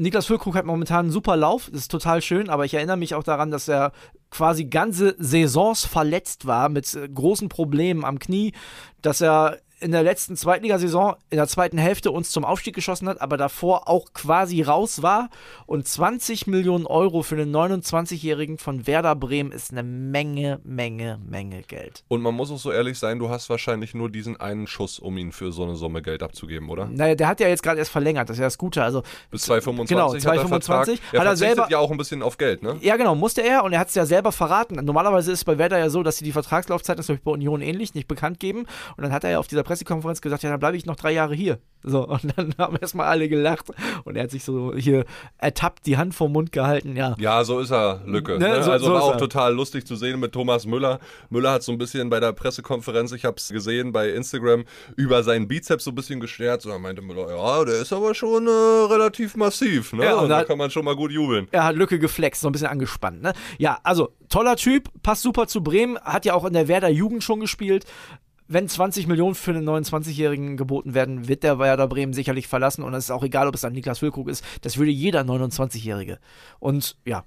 Niklas 0.00 0.26
Füllkrug 0.26 0.54
hat 0.54 0.64
momentan 0.64 1.06
einen 1.06 1.10
super 1.10 1.36
Lauf, 1.36 1.68
das 1.72 1.80
ist 1.80 1.90
total 1.90 2.22
schön, 2.22 2.50
aber 2.50 2.64
ich 2.64 2.72
erinnere 2.72 2.96
mich 2.96 3.16
auch 3.16 3.24
daran, 3.24 3.50
dass 3.50 3.66
er 3.66 3.90
quasi 4.30 4.66
ganze 4.66 5.16
Saisons 5.18 5.84
verletzt 5.86 6.46
war 6.46 6.68
mit 6.68 6.94
äh, 6.94 7.08
großen 7.08 7.48
Problemen 7.48 8.04
am 8.04 8.20
Knie, 8.20 8.52
dass 9.02 9.20
er 9.20 9.58
in 9.80 9.92
der 9.92 10.02
letzten 10.02 10.36
Zweitligasaison 10.36 11.14
in 11.30 11.36
der 11.36 11.46
zweiten 11.48 11.78
Hälfte 11.78 12.10
uns 12.10 12.30
zum 12.30 12.44
Aufstieg 12.44 12.74
geschossen 12.74 13.08
hat, 13.08 13.20
aber 13.20 13.36
davor 13.36 13.88
auch 13.88 14.12
quasi 14.12 14.62
raus 14.62 15.02
war. 15.02 15.28
Und 15.66 15.86
20 15.86 16.46
Millionen 16.46 16.86
Euro 16.86 17.22
für 17.22 17.36
einen 17.36 17.54
29-Jährigen 17.54 18.58
von 18.58 18.86
Werder 18.86 19.14
Bremen 19.14 19.52
ist 19.52 19.70
eine 19.72 19.82
Menge, 19.82 20.60
Menge, 20.64 21.18
Menge 21.28 21.62
Geld. 21.62 22.04
Und 22.08 22.22
man 22.22 22.34
muss 22.34 22.50
auch 22.50 22.58
so 22.58 22.72
ehrlich 22.72 22.98
sein, 22.98 23.18
du 23.18 23.28
hast 23.28 23.48
wahrscheinlich 23.50 23.94
nur 23.94 24.10
diesen 24.10 24.38
einen 24.38 24.66
Schuss, 24.66 24.98
um 24.98 25.16
ihn 25.18 25.32
für 25.32 25.52
so 25.52 25.62
eine 25.64 25.76
Summe 25.76 26.02
Geld 26.02 26.22
abzugeben, 26.22 26.68
oder? 26.68 26.86
Naja, 26.86 27.14
der 27.14 27.28
hat 27.28 27.40
ja 27.40 27.48
jetzt 27.48 27.62
gerade 27.62 27.78
erst 27.78 27.90
verlängert, 27.90 28.28
das 28.28 28.36
ist 28.36 28.40
ja 28.40 28.46
das 28.46 28.58
Gute. 28.58 28.82
Also 28.82 29.02
Bis 29.30 29.42
2025 29.42 29.96
Genau, 29.96 30.08
hat 30.08 30.14
er 30.14 30.20
2025 30.20 31.00
Vertrag. 31.00 31.14
Er 31.14 31.20
hat 31.20 31.26
er 31.26 31.36
selber- 31.36 31.66
ja 31.70 31.78
auch 31.78 31.90
ein 31.90 31.96
bisschen 31.98 32.22
auf 32.22 32.36
Geld, 32.38 32.62
ne? 32.62 32.76
Ja, 32.80 32.96
genau, 32.96 33.14
musste 33.14 33.42
er 33.42 33.64
und 33.64 33.72
er 33.72 33.80
hat 33.80 33.88
es 33.88 33.94
ja 33.94 34.06
selber 34.06 34.32
verraten. 34.32 34.76
Normalerweise 34.84 35.32
ist 35.32 35.38
es 35.40 35.44
bei 35.44 35.58
Werder 35.58 35.78
ja 35.78 35.90
so, 35.90 36.02
dass 36.02 36.16
sie 36.18 36.24
die 36.24 36.32
Vertragslaufzeit, 36.32 36.98
das 36.98 37.08
ist 37.08 37.24
bei 37.24 37.30
Union 37.30 37.60
ähnlich, 37.60 37.94
nicht 37.94 38.08
bekannt 38.08 38.40
geben. 38.40 38.60
Und 38.96 39.02
dann 39.04 39.12
hat 39.12 39.24
er 39.24 39.30
ja 39.30 39.38
auf 39.38 39.46
dieser 39.46 39.62
Pressekonferenz 39.68 40.20
gesagt, 40.20 40.42
ja, 40.42 40.50
dann 40.50 40.58
bleibe 40.60 40.76
ich 40.76 40.86
noch 40.86 40.96
drei 40.96 41.12
Jahre 41.12 41.34
hier. 41.34 41.58
So, 41.82 42.08
und 42.08 42.32
dann 42.36 42.54
haben 42.58 42.76
erstmal 42.80 43.06
alle 43.06 43.28
gelacht. 43.28 43.66
Und 44.04 44.16
er 44.16 44.24
hat 44.24 44.30
sich 44.30 44.42
so 44.44 44.74
hier 44.74 45.04
ertappt, 45.36 45.86
die 45.86 45.96
Hand 45.96 46.14
vom 46.14 46.32
Mund 46.32 46.50
gehalten, 46.52 46.96
ja. 46.96 47.14
Ja, 47.18 47.44
so 47.44 47.60
ist 47.60 47.70
er, 47.70 48.00
Lücke. 48.06 48.38
Ne, 48.38 48.48
Ne? 48.48 48.62
so- 48.64 48.72
also 48.72 48.86
so 48.86 48.92
war 48.94 49.02
auch 49.02 49.12
er. 49.12 49.18
total 49.18 49.54
lustig 49.54 49.86
zu 49.86 49.94
sehen 49.94 50.18
mit 50.20 50.32
Thomas 50.32 50.66
Müller. 50.66 50.98
Müller 51.30 51.52
hat 51.52 51.62
so 51.62 51.70
ein 51.72 51.78
bisschen 51.78 52.10
bei 52.10 52.18
der 52.18 52.32
Pressekonferenz, 52.32 53.12
ich 53.12 53.24
habe 53.24 53.36
es 53.36 53.48
gesehen 53.50 53.92
bei 53.92 54.08
Instagram, 54.10 54.64
über 54.96 55.22
seinen 55.22 55.46
Bizeps 55.46 55.84
so 55.84 55.90
ein 55.92 55.94
bisschen 55.94 56.18
gestärkt. 56.20 56.64
Und 56.66 56.72
dann 56.72 56.82
meinte 56.82 57.02
Müller, 57.02 57.28
ja, 57.28 57.64
der 57.64 57.80
ist 57.82 57.92
aber 57.92 58.14
schon 58.14 58.46
äh, 58.46 58.50
relativ 58.50 59.36
massiv. 59.36 59.92
Ne? 59.92 60.04
Ja, 60.04 60.14
und 60.16 60.24
und 60.24 60.28
da 60.30 60.38
da- 60.40 60.44
kann 60.44 60.58
man 60.58 60.70
schon 60.70 60.84
mal 60.84 60.96
gut 60.96 61.12
jubeln. 61.12 61.46
Er 61.52 61.64
hat 61.64 61.76
Lücke 61.76 61.98
geflext, 61.98 62.40
so 62.40 62.48
ein 62.48 62.52
bisschen 62.52 62.68
angespannt, 62.68 63.22
ne? 63.22 63.32
Ja, 63.58 63.78
also 63.84 64.14
toller 64.28 64.56
Typ, 64.56 64.88
passt 65.02 65.22
super 65.22 65.46
zu 65.46 65.62
Bremen, 65.62 65.98
hat 66.00 66.24
ja 66.24 66.34
auch 66.34 66.44
in 66.44 66.52
der 66.54 66.66
Werder 66.68 66.88
Jugend 66.88 67.22
schon 67.22 67.40
gespielt. 67.40 67.84
Wenn 68.48 68.68
20 68.68 69.06
Millionen 69.06 69.34
für 69.34 69.50
einen 69.50 69.68
29-Jährigen 69.68 70.56
geboten 70.56 70.94
werden, 70.94 71.28
wird 71.28 71.42
der 71.42 71.58
Werder 71.58 71.86
Bremen 71.86 72.14
sicherlich 72.14 72.48
verlassen 72.48 72.82
und 72.82 72.94
es 72.94 73.04
ist 73.04 73.10
auch 73.10 73.22
egal, 73.22 73.46
ob 73.46 73.54
es 73.54 73.60
dann 73.60 73.74
Niklas 73.74 73.98
Füllkrug 73.98 74.28
ist. 74.28 74.42
Das 74.62 74.78
würde 74.78 74.90
jeder 74.90 75.20
29-Jährige. 75.20 76.18
Und 76.58 76.96
ja, 77.04 77.24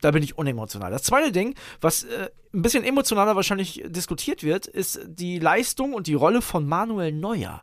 da 0.00 0.10
bin 0.10 0.22
ich 0.22 0.36
unemotional. 0.36 0.90
Das 0.90 1.04
zweite 1.04 1.32
Ding, 1.32 1.54
was 1.80 2.04
äh, 2.04 2.28
ein 2.54 2.62
bisschen 2.62 2.84
emotionaler 2.84 3.36
wahrscheinlich 3.36 3.82
diskutiert 3.86 4.42
wird, 4.42 4.66
ist 4.66 5.00
die 5.06 5.38
Leistung 5.38 5.92
und 5.92 6.06
die 6.06 6.14
Rolle 6.14 6.40
von 6.40 6.66
Manuel 6.66 7.12
Neuer. 7.12 7.62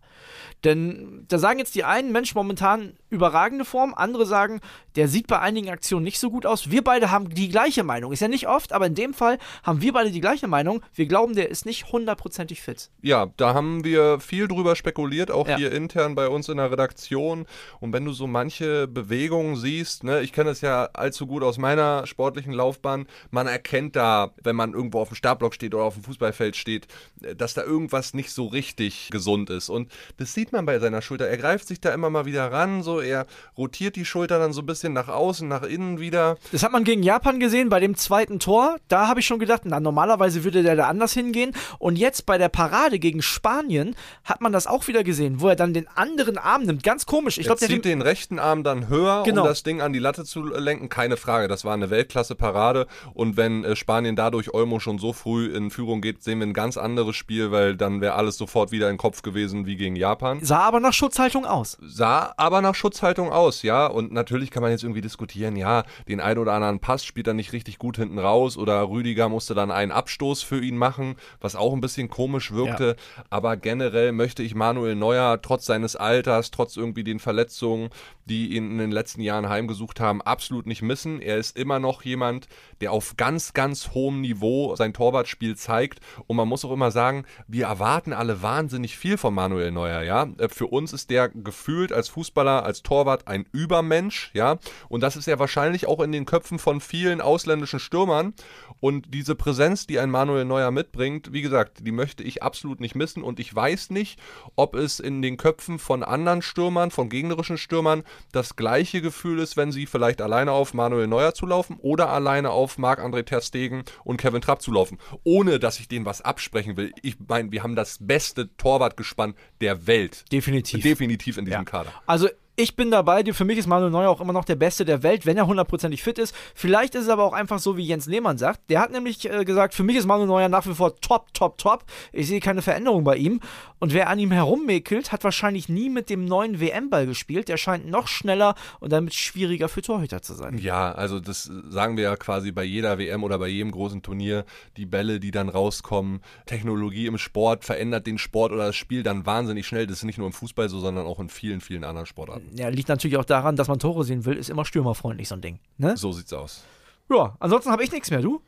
Denn 0.63 1.25
da 1.27 1.39
sagen 1.39 1.57
jetzt 1.57 1.73
die 1.73 1.83
einen, 1.83 2.11
Mensch, 2.11 2.35
momentan 2.35 2.93
überragende 3.09 3.65
Form, 3.65 3.95
andere 3.95 4.27
sagen, 4.27 4.59
der 4.95 5.07
sieht 5.07 5.25
bei 5.25 5.39
einigen 5.39 5.69
Aktionen 5.69 6.03
nicht 6.03 6.19
so 6.19 6.29
gut 6.29 6.45
aus. 6.45 6.69
Wir 6.69 6.83
beide 6.83 7.09
haben 7.09 7.29
die 7.29 7.49
gleiche 7.49 7.83
Meinung. 7.83 8.11
Ist 8.11 8.19
ja 8.21 8.27
nicht 8.27 8.47
oft, 8.47 8.71
aber 8.71 8.85
in 8.85 8.93
dem 8.93 9.15
Fall 9.15 9.39
haben 9.63 9.81
wir 9.81 9.91
beide 9.93 10.11
die 10.11 10.21
gleiche 10.21 10.47
Meinung. 10.47 10.83
Wir 10.93 11.07
glauben, 11.07 11.33
der 11.33 11.49
ist 11.49 11.65
nicht 11.65 11.91
hundertprozentig 11.91 12.61
fit. 12.61 12.91
Ja, 13.01 13.27
da 13.37 13.55
haben 13.55 13.83
wir 13.83 14.19
viel 14.19 14.47
drüber 14.47 14.75
spekuliert, 14.75 15.31
auch 15.31 15.47
Ja. 15.47 15.57
hier 15.57 15.71
intern 15.71 16.13
bei 16.13 16.27
uns 16.27 16.47
in 16.47 16.57
der 16.57 16.71
Redaktion. 16.71 17.47
Und 17.79 17.91
wenn 17.93 18.05
du 18.05 18.13
so 18.13 18.27
manche 18.27 18.87
Bewegungen 18.87 19.55
siehst, 19.55 20.03
ne, 20.03 20.21
ich 20.21 20.31
kenne 20.31 20.51
es 20.51 20.61
ja 20.61 20.89
allzu 20.93 21.25
gut 21.25 21.41
aus 21.41 21.57
meiner 21.57 22.05
sportlichen 22.05 22.53
Laufbahn, 22.53 23.07
man 23.31 23.47
erkennt 23.47 23.95
da, 23.95 24.31
wenn 24.43 24.55
man 24.55 24.73
irgendwo 24.81 24.99
auf 24.99 25.09
dem 25.09 25.15
Startblock 25.15 25.53
steht 25.53 25.73
oder 25.75 25.83
auf 25.83 25.93
dem 25.93 26.03
Fußballfeld 26.03 26.55
steht, 26.55 26.87
äh, 27.21 27.35
dass 27.35 27.53
da 27.53 27.63
irgendwas 27.63 28.13
nicht 28.13 28.31
so 28.31 28.47
richtig 28.47 29.09
gesund 29.11 29.49
ist. 29.49 29.69
Und 29.69 29.91
das 30.17 30.33
sieht 30.33 30.51
man 30.51 30.65
bei 30.65 30.79
seiner 30.79 31.01
Schulter. 31.01 31.27
Er 31.27 31.37
greift 31.37 31.67
sich 31.67 31.79
da 31.79 31.93
immer 31.93 32.09
mal 32.09 32.25
wieder 32.25 32.51
ran, 32.51 32.81
so 32.83 32.99
er 32.99 33.25
rotiert 33.57 33.95
die 33.95 34.05
Schulter 34.05 34.39
dann 34.39 34.53
so 34.53 34.61
ein 34.61 34.65
bisschen 34.65 34.93
nach 34.93 35.07
außen, 35.07 35.47
nach 35.47 35.63
innen 35.63 35.99
wieder. 35.99 36.37
Das 36.51 36.63
hat 36.63 36.71
man 36.71 36.83
gegen 36.83 37.03
Japan 37.03 37.39
gesehen 37.39 37.69
bei 37.69 37.79
dem 37.79 37.95
zweiten 37.95 38.39
Tor. 38.39 38.77
Da 38.87 39.07
habe 39.07 39.19
ich 39.19 39.25
schon 39.27 39.39
gedacht, 39.39 39.61
na, 39.65 39.79
normalerweise 39.79 40.43
würde 40.43 40.63
der 40.63 40.75
da 40.75 40.87
anders 40.87 41.13
hingehen. 41.13 41.53
Und 41.79 41.97
jetzt 41.97 42.25
bei 42.25 42.37
der 42.37 42.49
Parade 42.49 42.97
gegen 42.99 43.21
Spanien 43.21 43.95
hat 44.23 44.41
man 44.41 44.51
das 44.51 44.67
auch 44.67 44.87
wieder 44.87 45.03
gesehen, 45.03 45.41
wo 45.41 45.47
er 45.47 45.55
dann 45.55 45.73
den 45.73 45.87
anderen 45.87 46.37
Arm 46.37 46.63
nimmt. 46.63 46.83
Ganz 46.83 47.05
komisch. 47.05 47.37
Ich 47.37 47.45
er 47.45 47.49
glaube, 47.55 47.59
der 47.59 47.69
zieht 47.69 47.85
den 47.85 48.01
rechten 48.01 48.39
Arm 48.39 48.63
dann 48.63 48.89
höher, 48.89 49.23
Genau. 49.23 49.41
um 49.41 49.47
das 49.47 49.63
Ding 49.63 49.81
an 49.81 49.93
die 49.93 49.99
Latte 49.99 50.23
zu 50.25 50.43
lenken. 50.43 50.89
Keine 50.89 51.17
Frage, 51.17 51.47
das 51.47 51.63
war 51.65 51.73
eine 51.73 51.89
Weltklasse-Parade. 51.89 52.87
Und 53.13 53.37
wenn 53.37 53.63
äh, 53.63 53.75
Spanien 53.75 54.15
dadurch 54.15 54.53
Olmo 54.53 54.70
Dynamo 54.71 54.79
schon 54.79 54.99
so 54.99 55.11
früh 55.13 55.53
in 55.53 55.69
Führung 55.69 56.01
geht, 56.01 56.23
sehen 56.23 56.39
wir 56.39 56.47
ein 56.47 56.53
ganz 56.53 56.77
anderes 56.77 57.15
Spiel, 57.15 57.51
weil 57.51 57.75
dann 57.75 57.99
wäre 57.99 58.13
alles 58.13 58.37
sofort 58.37 58.71
wieder 58.71 58.89
im 58.89 58.97
Kopf 58.97 59.21
gewesen 59.21 59.65
wie 59.65 59.75
gegen 59.75 59.95
Japan. 59.95 60.39
Sah 60.41 60.59
aber 60.59 60.79
nach 60.79 60.93
Schutzhaltung 60.93 61.45
aus. 61.45 61.77
Sah 61.81 62.33
aber 62.37 62.61
nach 62.61 62.75
Schutzhaltung 62.75 63.31
aus, 63.31 63.63
ja. 63.63 63.87
Und 63.87 64.13
natürlich 64.13 64.49
kann 64.49 64.63
man 64.63 64.71
jetzt 64.71 64.83
irgendwie 64.83 65.01
diskutieren, 65.01 65.55
ja, 65.55 65.83
den 66.07 66.19
einen 66.19 66.39
oder 66.39 66.53
anderen 66.53 66.79
Pass 66.79 67.03
spielt 67.03 67.27
er 67.27 67.33
nicht 67.33 67.51
richtig 67.53 67.79
gut 67.79 67.97
hinten 67.97 68.19
raus 68.19 68.57
oder 68.57 68.89
Rüdiger 68.89 69.27
musste 69.27 69.53
dann 69.53 69.71
einen 69.71 69.91
Abstoß 69.91 70.41
für 70.41 70.61
ihn 70.63 70.77
machen, 70.77 71.15
was 71.41 71.55
auch 71.55 71.73
ein 71.73 71.81
bisschen 71.81 72.09
komisch 72.09 72.51
wirkte. 72.51 72.95
Ja. 73.17 73.23
Aber 73.29 73.57
generell 73.57 74.13
möchte 74.13 74.43
ich 74.43 74.55
Manuel 74.55 74.95
Neuer 74.95 75.41
trotz 75.41 75.65
seines 75.65 75.95
Alters, 75.95 76.51
trotz 76.51 76.77
irgendwie 76.77 77.03
den 77.03 77.19
Verletzungen, 77.19 77.89
die 78.25 78.55
ihn 78.55 78.71
in 78.71 78.77
den 78.77 78.91
letzten 78.91 79.21
Jahren 79.21 79.49
heimgesucht 79.49 79.99
haben, 79.99 80.21
absolut 80.21 80.65
nicht 80.65 80.81
missen. 80.81 81.21
Er 81.21 81.37
ist 81.37 81.57
immer 81.57 81.79
noch 81.79 82.03
jemand, 82.03 82.47
der 82.79 82.91
auf 82.93 83.17
ganz, 83.17 83.53
ganz 83.53 83.91
hohem 83.93 84.21
Niveau 84.21 84.60
sein 84.75 84.93
Torwartspiel 84.93 85.55
zeigt. 85.55 85.99
Und 86.27 86.35
man 86.35 86.47
muss 86.47 86.65
auch 86.65 86.71
immer 86.71 86.91
sagen, 86.91 87.25
wir 87.47 87.65
erwarten 87.65 88.13
alle 88.13 88.41
wahnsinnig 88.41 88.97
viel 88.97 89.17
von 89.17 89.33
Manuel 89.33 89.71
Neuer, 89.71 90.01
ja. 90.01 90.27
Äh, 90.37 90.49
für 90.49 90.67
uns 90.67 90.93
ist 90.93 91.09
der 91.09 91.29
gefühlt 91.29 91.91
als 91.91 92.09
Fußballer, 92.09 92.63
als 92.63 92.83
Torwart 92.83 93.27
ein 93.27 93.45
Übermensch, 93.51 94.31
ja. 94.33 94.57
Und 94.89 95.01
das 95.01 95.15
ist 95.15 95.27
ja 95.27 95.39
wahrscheinlich 95.39 95.87
auch 95.87 95.99
in 95.99 96.11
den 96.11 96.25
Köpfen 96.25 96.59
von 96.59 96.81
vielen 96.81 97.21
ausländischen 97.21 97.79
Stürmern. 97.79 98.33
Und 98.79 99.13
diese 99.13 99.35
Präsenz, 99.35 99.85
die 99.87 99.99
ein 99.99 100.09
Manuel 100.09 100.45
Neuer 100.45 100.71
mitbringt, 100.71 101.33
wie 101.33 101.41
gesagt, 101.41 101.85
die 101.85 101.91
möchte 101.91 102.23
ich 102.23 102.41
absolut 102.43 102.79
nicht 102.79 102.95
missen. 102.95 103.23
Und 103.23 103.39
ich 103.39 103.53
weiß 103.53 103.91
nicht, 103.91 104.19
ob 104.55 104.75
es 104.75 104.99
in 104.99 105.21
den 105.21 105.37
Köpfen 105.37 105.79
von 105.79 106.03
anderen 106.03 106.41
Stürmern, 106.41 106.91
von 106.91 107.09
gegnerischen 107.09 107.57
Stürmern, 107.57 108.03
das 108.31 108.55
gleiche 108.55 109.01
Gefühl 109.01 109.39
ist, 109.39 109.57
wenn 109.57 109.71
sie 109.71 109.85
vielleicht 109.85 110.21
alleine 110.21 110.51
auf 110.51 110.73
Manuel 110.73 111.07
Neuer 111.07 111.33
zulaufen 111.33 111.77
oder 111.79 112.09
alleine 112.09 112.49
auf 112.49 112.77
Marc-André 112.77 113.23
Ter 113.23 113.41
Stegen 113.41 113.83
und 114.03 114.17
Kevin 114.17 114.41
Trapp 114.41 114.50
zulaufen. 114.59 114.97
Ohne, 115.23 115.59
dass 115.59 115.79
ich 115.79 115.87
denen 115.87 116.05
was 116.05 116.21
absprechen 116.21 116.77
will. 116.77 116.91
Ich 117.01 117.17
meine, 117.27 117.51
wir 117.51 117.63
haben 117.63 117.75
das 117.75 117.97
beste 117.99 118.55
Torwartgespann 118.57 119.35
der 119.61 119.87
Welt. 119.87 120.25
Definitiv. 120.31 120.83
Definitiv 120.83 121.37
in 121.37 121.45
diesem 121.45 121.61
ja. 121.61 121.63
Kader. 121.63 121.93
Also 122.05 122.29
ich 122.61 122.75
bin 122.75 122.91
dabei. 122.91 123.23
Für 123.33 123.45
mich 123.45 123.57
ist 123.57 123.67
Manuel 123.67 123.91
Neuer 123.91 124.09
auch 124.09 124.21
immer 124.21 124.33
noch 124.33 124.45
der 124.45 124.55
Beste 124.55 124.85
der 124.85 125.01
Welt, 125.01 125.25
wenn 125.25 125.35
er 125.35 125.47
hundertprozentig 125.47 126.03
fit 126.03 126.19
ist. 126.19 126.35
Vielleicht 126.53 126.93
ist 126.93 127.03
es 127.03 127.09
aber 127.09 127.23
auch 127.23 127.33
einfach 127.33 127.59
so, 127.59 127.75
wie 127.75 127.83
Jens 127.83 128.05
Lehmann 128.05 128.37
sagt. 128.37 128.69
Der 128.69 128.79
hat 128.79 128.91
nämlich 128.91 129.29
äh, 129.29 129.43
gesagt, 129.45 129.73
für 129.73 129.83
mich 129.83 129.95
ist 129.95 130.05
Manuel 130.05 130.27
Neuer 130.27 130.49
nach 130.49 130.67
wie 130.67 130.75
vor 130.75 130.95
top, 131.01 131.33
top, 131.33 131.57
top. 131.57 131.83
Ich 132.13 132.27
sehe 132.27 132.39
keine 132.39 132.61
Veränderung 132.61 133.03
bei 133.03 133.17
ihm. 133.17 133.39
Und 133.79 133.93
wer 133.93 134.09
an 134.09 134.19
ihm 134.19 134.31
herummäkelt, 134.31 135.11
hat 135.11 135.23
wahrscheinlich 135.23 135.69
nie 135.69 135.89
mit 135.89 136.09
dem 136.11 136.25
neuen 136.25 136.59
WM-Ball 136.59 137.07
gespielt. 137.07 137.49
Der 137.49 137.57
scheint 137.57 137.87
noch 137.87 138.07
schneller 138.07 138.53
und 138.79 138.91
damit 138.91 139.15
schwieriger 139.15 139.67
für 139.67 139.81
Torhüter 139.81 140.21
zu 140.21 140.35
sein. 140.35 140.59
Ja, 140.59 140.91
also 140.91 141.19
das 141.19 141.49
sagen 141.69 141.97
wir 141.97 142.03
ja 142.03 142.15
quasi 142.15 142.51
bei 142.51 142.63
jeder 142.63 142.99
WM 142.99 143.23
oder 143.23 143.39
bei 143.39 143.47
jedem 143.47 143.71
großen 143.71 144.03
Turnier. 144.03 144.45
Die 144.77 144.85
Bälle, 144.85 145.19
die 145.19 145.31
dann 145.31 145.49
rauskommen, 145.49 146.21
Technologie 146.45 147.07
im 147.07 147.17
Sport 147.17 147.65
verändert 147.65 148.05
den 148.05 148.19
Sport 148.19 148.51
oder 148.51 148.67
das 148.67 148.75
Spiel 148.75 149.01
dann 149.01 149.25
wahnsinnig 149.25 149.65
schnell. 149.65 149.87
Das 149.87 149.97
ist 149.97 150.03
nicht 150.03 150.19
nur 150.19 150.27
im 150.27 150.33
Fußball 150.33 150.69
so, 150.69 150.79
sondern 150.79 151.07
auch 151.07 151.19
in 151.19 151.29
vielen, 151.29 151.61
vielen 151.61 151.83
anderen 151.83 152.05
Sportarten 152.05 152.50
ja, 152.53 152.69
liegt 152.69 152.89
natürlich 152.89 153.17
auch 153.17 153.25
daran, 153.25 153.55
dass 153.55 153.67
man 153.67 153.79
Tore 153.79 154.03
sehen 154.03 154.25
will, 154.25 154.37
ist 154.37 154.49
immer 154.49 154.65
stürmerfreundlich, 154.65 155.27
so 155.27 155.35
ein 155.35 155.41
Ding. 155.41 155.59
Ne? 155.77 155.95
So 155.97 156.11
sieht's 156.11 156.33
aus. 156.33 156.63
Ja, 157.09 157.35
ansonsten 157.39 157.71
habe 157.71 157.83
ich 157.83 157.91
nichts 157.91 158.09
mehr, 158.09 158.21
du? 158.21 158.41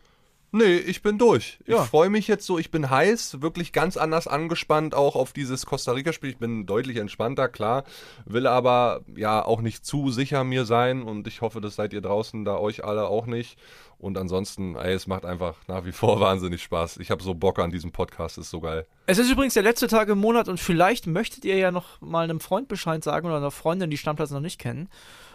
Nee, 0.55 0.75
ich 0.75 1.01
bin 1.01 1.17
durch. 1.17 1.57
Ja. 1.65 1.81
Ich 1.81 1.89
freue 1.89 2.11
mich 2.11 2.27
jetzt 2.27 2.45
so, 2.45 2.59
ich 2.59 2.69
bin 2.69 2.91
heiß, 2.91 3.41
wirklich 3.41 3.73
ganz 3.73 3.97
anders 3.97 4.27
angespannt 4.27 4.93
auch 4.93 5.15
auf 5.15 5.33
dieses 5.33 5.65
Costa 5.65 5.93
Rica-Spiel. 5.93 6.29
Ich 6.29 6.37
bin 6.37 6.67
deutlich 6.67 6.97
entspannter, 6.97 7.49
klar, 7.49 7.85
will 8.25 8.45
aber 8.45 9.01
ja 9.15 9.43
auch 9.43 9.61
nicht 9.61 9.83
zu 9.83 10.11
sicher 10.11 10.43
mir 10.43 10.65
sein 10.65 11.01
und 11.01 11.25
ich 11.25 11.41
hoffe, 11.41 11.59
das 11.59 11.75
seid 11.75 11.91
ihr 11.91 12.01
draußen 12.01 12.45
da 12.45 12.57
euch 12.57 12.83
alle 12.83 13.07
auch 13.07 13.25
nicht. 13.25 13.57
Und 13.97 14.15
ansonsten, 14.15 14.75
ey, 14.75 14.93
es 14.93 15.07
macht 15.07 15.25
einfach 15.25 15.55
nach 15.67 15.85
wie 15.85 15.91
vor 15.91 16.19
wahnsinnig 16.19 16.61
Spaß. 16.61 16.97
Ich 16.97 17.09
habe 17.09 17.23
so 17.23 17.33
Bock 17.33 17.57
an 17.57 17.71
diesem 17.71 17.91
Podcast, 17.91 18.37
ist 18.37 18.51
so 18.51 18.61
geil. 18.61 18.85
Es 19.07 19.17
ist 19.17 19.31
übrigens 19.31 19.55
der 19.55 19.63
letzte 19.63 19.87
Tag 19.87 20.07
im 20.09 20.19
Monat 20.19 20.49
und 20.49 20.59
vielleicht 20.59 21.07
möchtet 21.07 21.45
ihr 21.45 21.57
ja 21.57 21.71
noch 21.71 21.99
mal 21.99 22.25
einem 22.25 22.39
Freund 22.39 22.67
Bescheid 22.67 23.03
sagen 23.03 23.25
oder 23.25 23.37
einer 23.37 23.49
Freundin, 23.49 23.89
die 23.89 23.97
Stammplatz 23.97 24.29
noch 24.29 24.39
nicht 24.39 24.59
kennen 24.59 24.87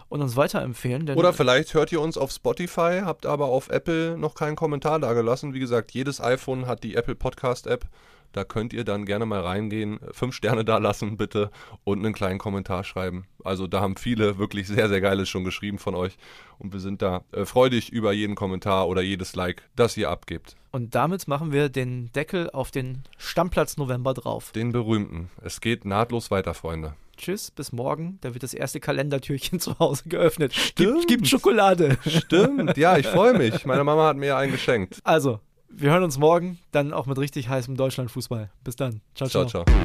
und 0.09 0.23
uns 0.23 0.37
weiterempfehlen. 0.37 1.09
Oder 1.11 1.33
vielleicht 1.33 1.75
hört 1.75 1.93
ihr 1.93 2.01
uns 2.01 2.17
auf 2.17 2.31
Spotify, 2.31 3.03
habt 3.05 3.27
aber 3.27 3.47
auf 3.47 3.69
Apple 3.69 4.17
noch 4.19 4.35
keinen 4.35 4.57
Kommentar 4.57 4.99
da 4.99 5.13
gelassen. 5.13 5.55
Wie 5.55 5.61
gesagt, 5.61 5.93
jedes 5.93 6.21
iPhone 6.21 6.67
hat 6.67 6.83
die 6.85 6.95
Apple 6.95 7.15
Podcast 7.15 7.67
App. 7.67 7.87
Da 8.33 8.45
könnt 8.45 8.75
ihr 8.75 8.85
dann 8.85 9.07
gerne 9.07 9.25
mal 9.25 9.41
reingehen, 9.41 10.01
fünf 10.13 10.35
Sterne 10.35 10.65
da 10.65 10.77
lassen 10.79 11.17
bitte 11.17 11.51
und 11.85 12.05
einen 12.05 12.13
kleinen 12.13 12.39
Kommentar 12.39 12.85
schreiben. 12.85 13.27
Also 13.43 13.67
da 13.67 13.81
haben 13.81 13.97
viele 13.97 14.39
wirklich 14.39 14.67
sehr, 14.67 14.89
sehr 14.89 15.01
Geiles 15.01 15.31
schon 15.31 15.45
geschrieben 15.45 15.79
von 15.79 15.95
euch 15.95 16.19
und 16.59 16.73
wir 16.73 16.81
sind 16.81 17.01
da 17.01 17.23
äh, 17.33 17.47
freudig 17.47 17.91
über 17.91 18.13
jeden 18.13 18.35
Kommentar 18.35 18.87
oder 18.89 19.01
jedes 19.01 19.35
Like, 19.35 19.63
das 19.77 19.97
ihr 19.97 20.11
abgebt. 20.11 20.57
Und 20.71 20.95
damit 20.95 21.27
machen 21.27 21.53
wir 21.53 21.71
den 21.71 22.13
Deckel 22.13 22.51
auf 22.51 22.71
den 22.71 23.03
Stammplatz 23.17 23.79
November 23.79 24.13
drauf. 24.13 24.53
Den 24.53 24.73
berühmten. 24.73 25.31
Es 25.43 25.63
geht 25.63 25.87
nahtlos 25.87 26.31
weiter, 26.31 26.53
Freunde. 26.53 26.95
Tschüss, 27.19 27.51
bis 27.51 27.73
morgen. 27.73 28.19
Da 28.21 28.33
wird 28.33 28.43
das 28.43 28.55
erste 28.55 28.81
Kalendertürchen 28.81 29.61
zu 29.61 29.79
Hause 29.79 30.05
geöffnet. 30.07 30.55
Stimmt. 30.55 31.07
Gibt, 31.07 31.09
gibt 31.09 31.29
Schokolade. 31.29 31.99
Stimmt, 32.07 32.77
ja, 32.77 32.97
ich 32.97 33.07
freue 33.07 33.37
mich. 33.37 33.67
Meine 33.67 33.85
Mama 33.85 34.07
hat 34.07 34.17
mir 34.17 34.37
einen 34.37 34.53
geschenkt. 34.53 35.01
Also, 35.05 35.41
wir 35.69 35.91
hören 35.91 36.05
uns 36.05 36.17
morgen, 36.19 36.59
dann 36.73 36.93
auch 36.93 37.07
mit 37.07 37.19
richtig 37.19 37.49
heißem 37.49 37.77
Deutschlandfußball. 37.77 38.51
Bis 38.65 38.77
dann. 38.77 39.01
Ciao, 39.15 39.29
ciao. 39.29 39.45
ciao, 39.47 39.65
ciao. 39.65 39.77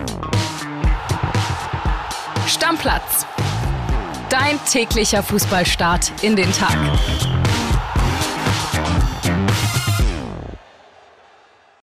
Stammplatz. 2.48 3.26
Dein 4.30 4.60
täglicher 4.66 5.22
Fußballstart 5.24 6.24
in 6.24 6.36
den 6.36 6.52
Tag. 6.52 6.78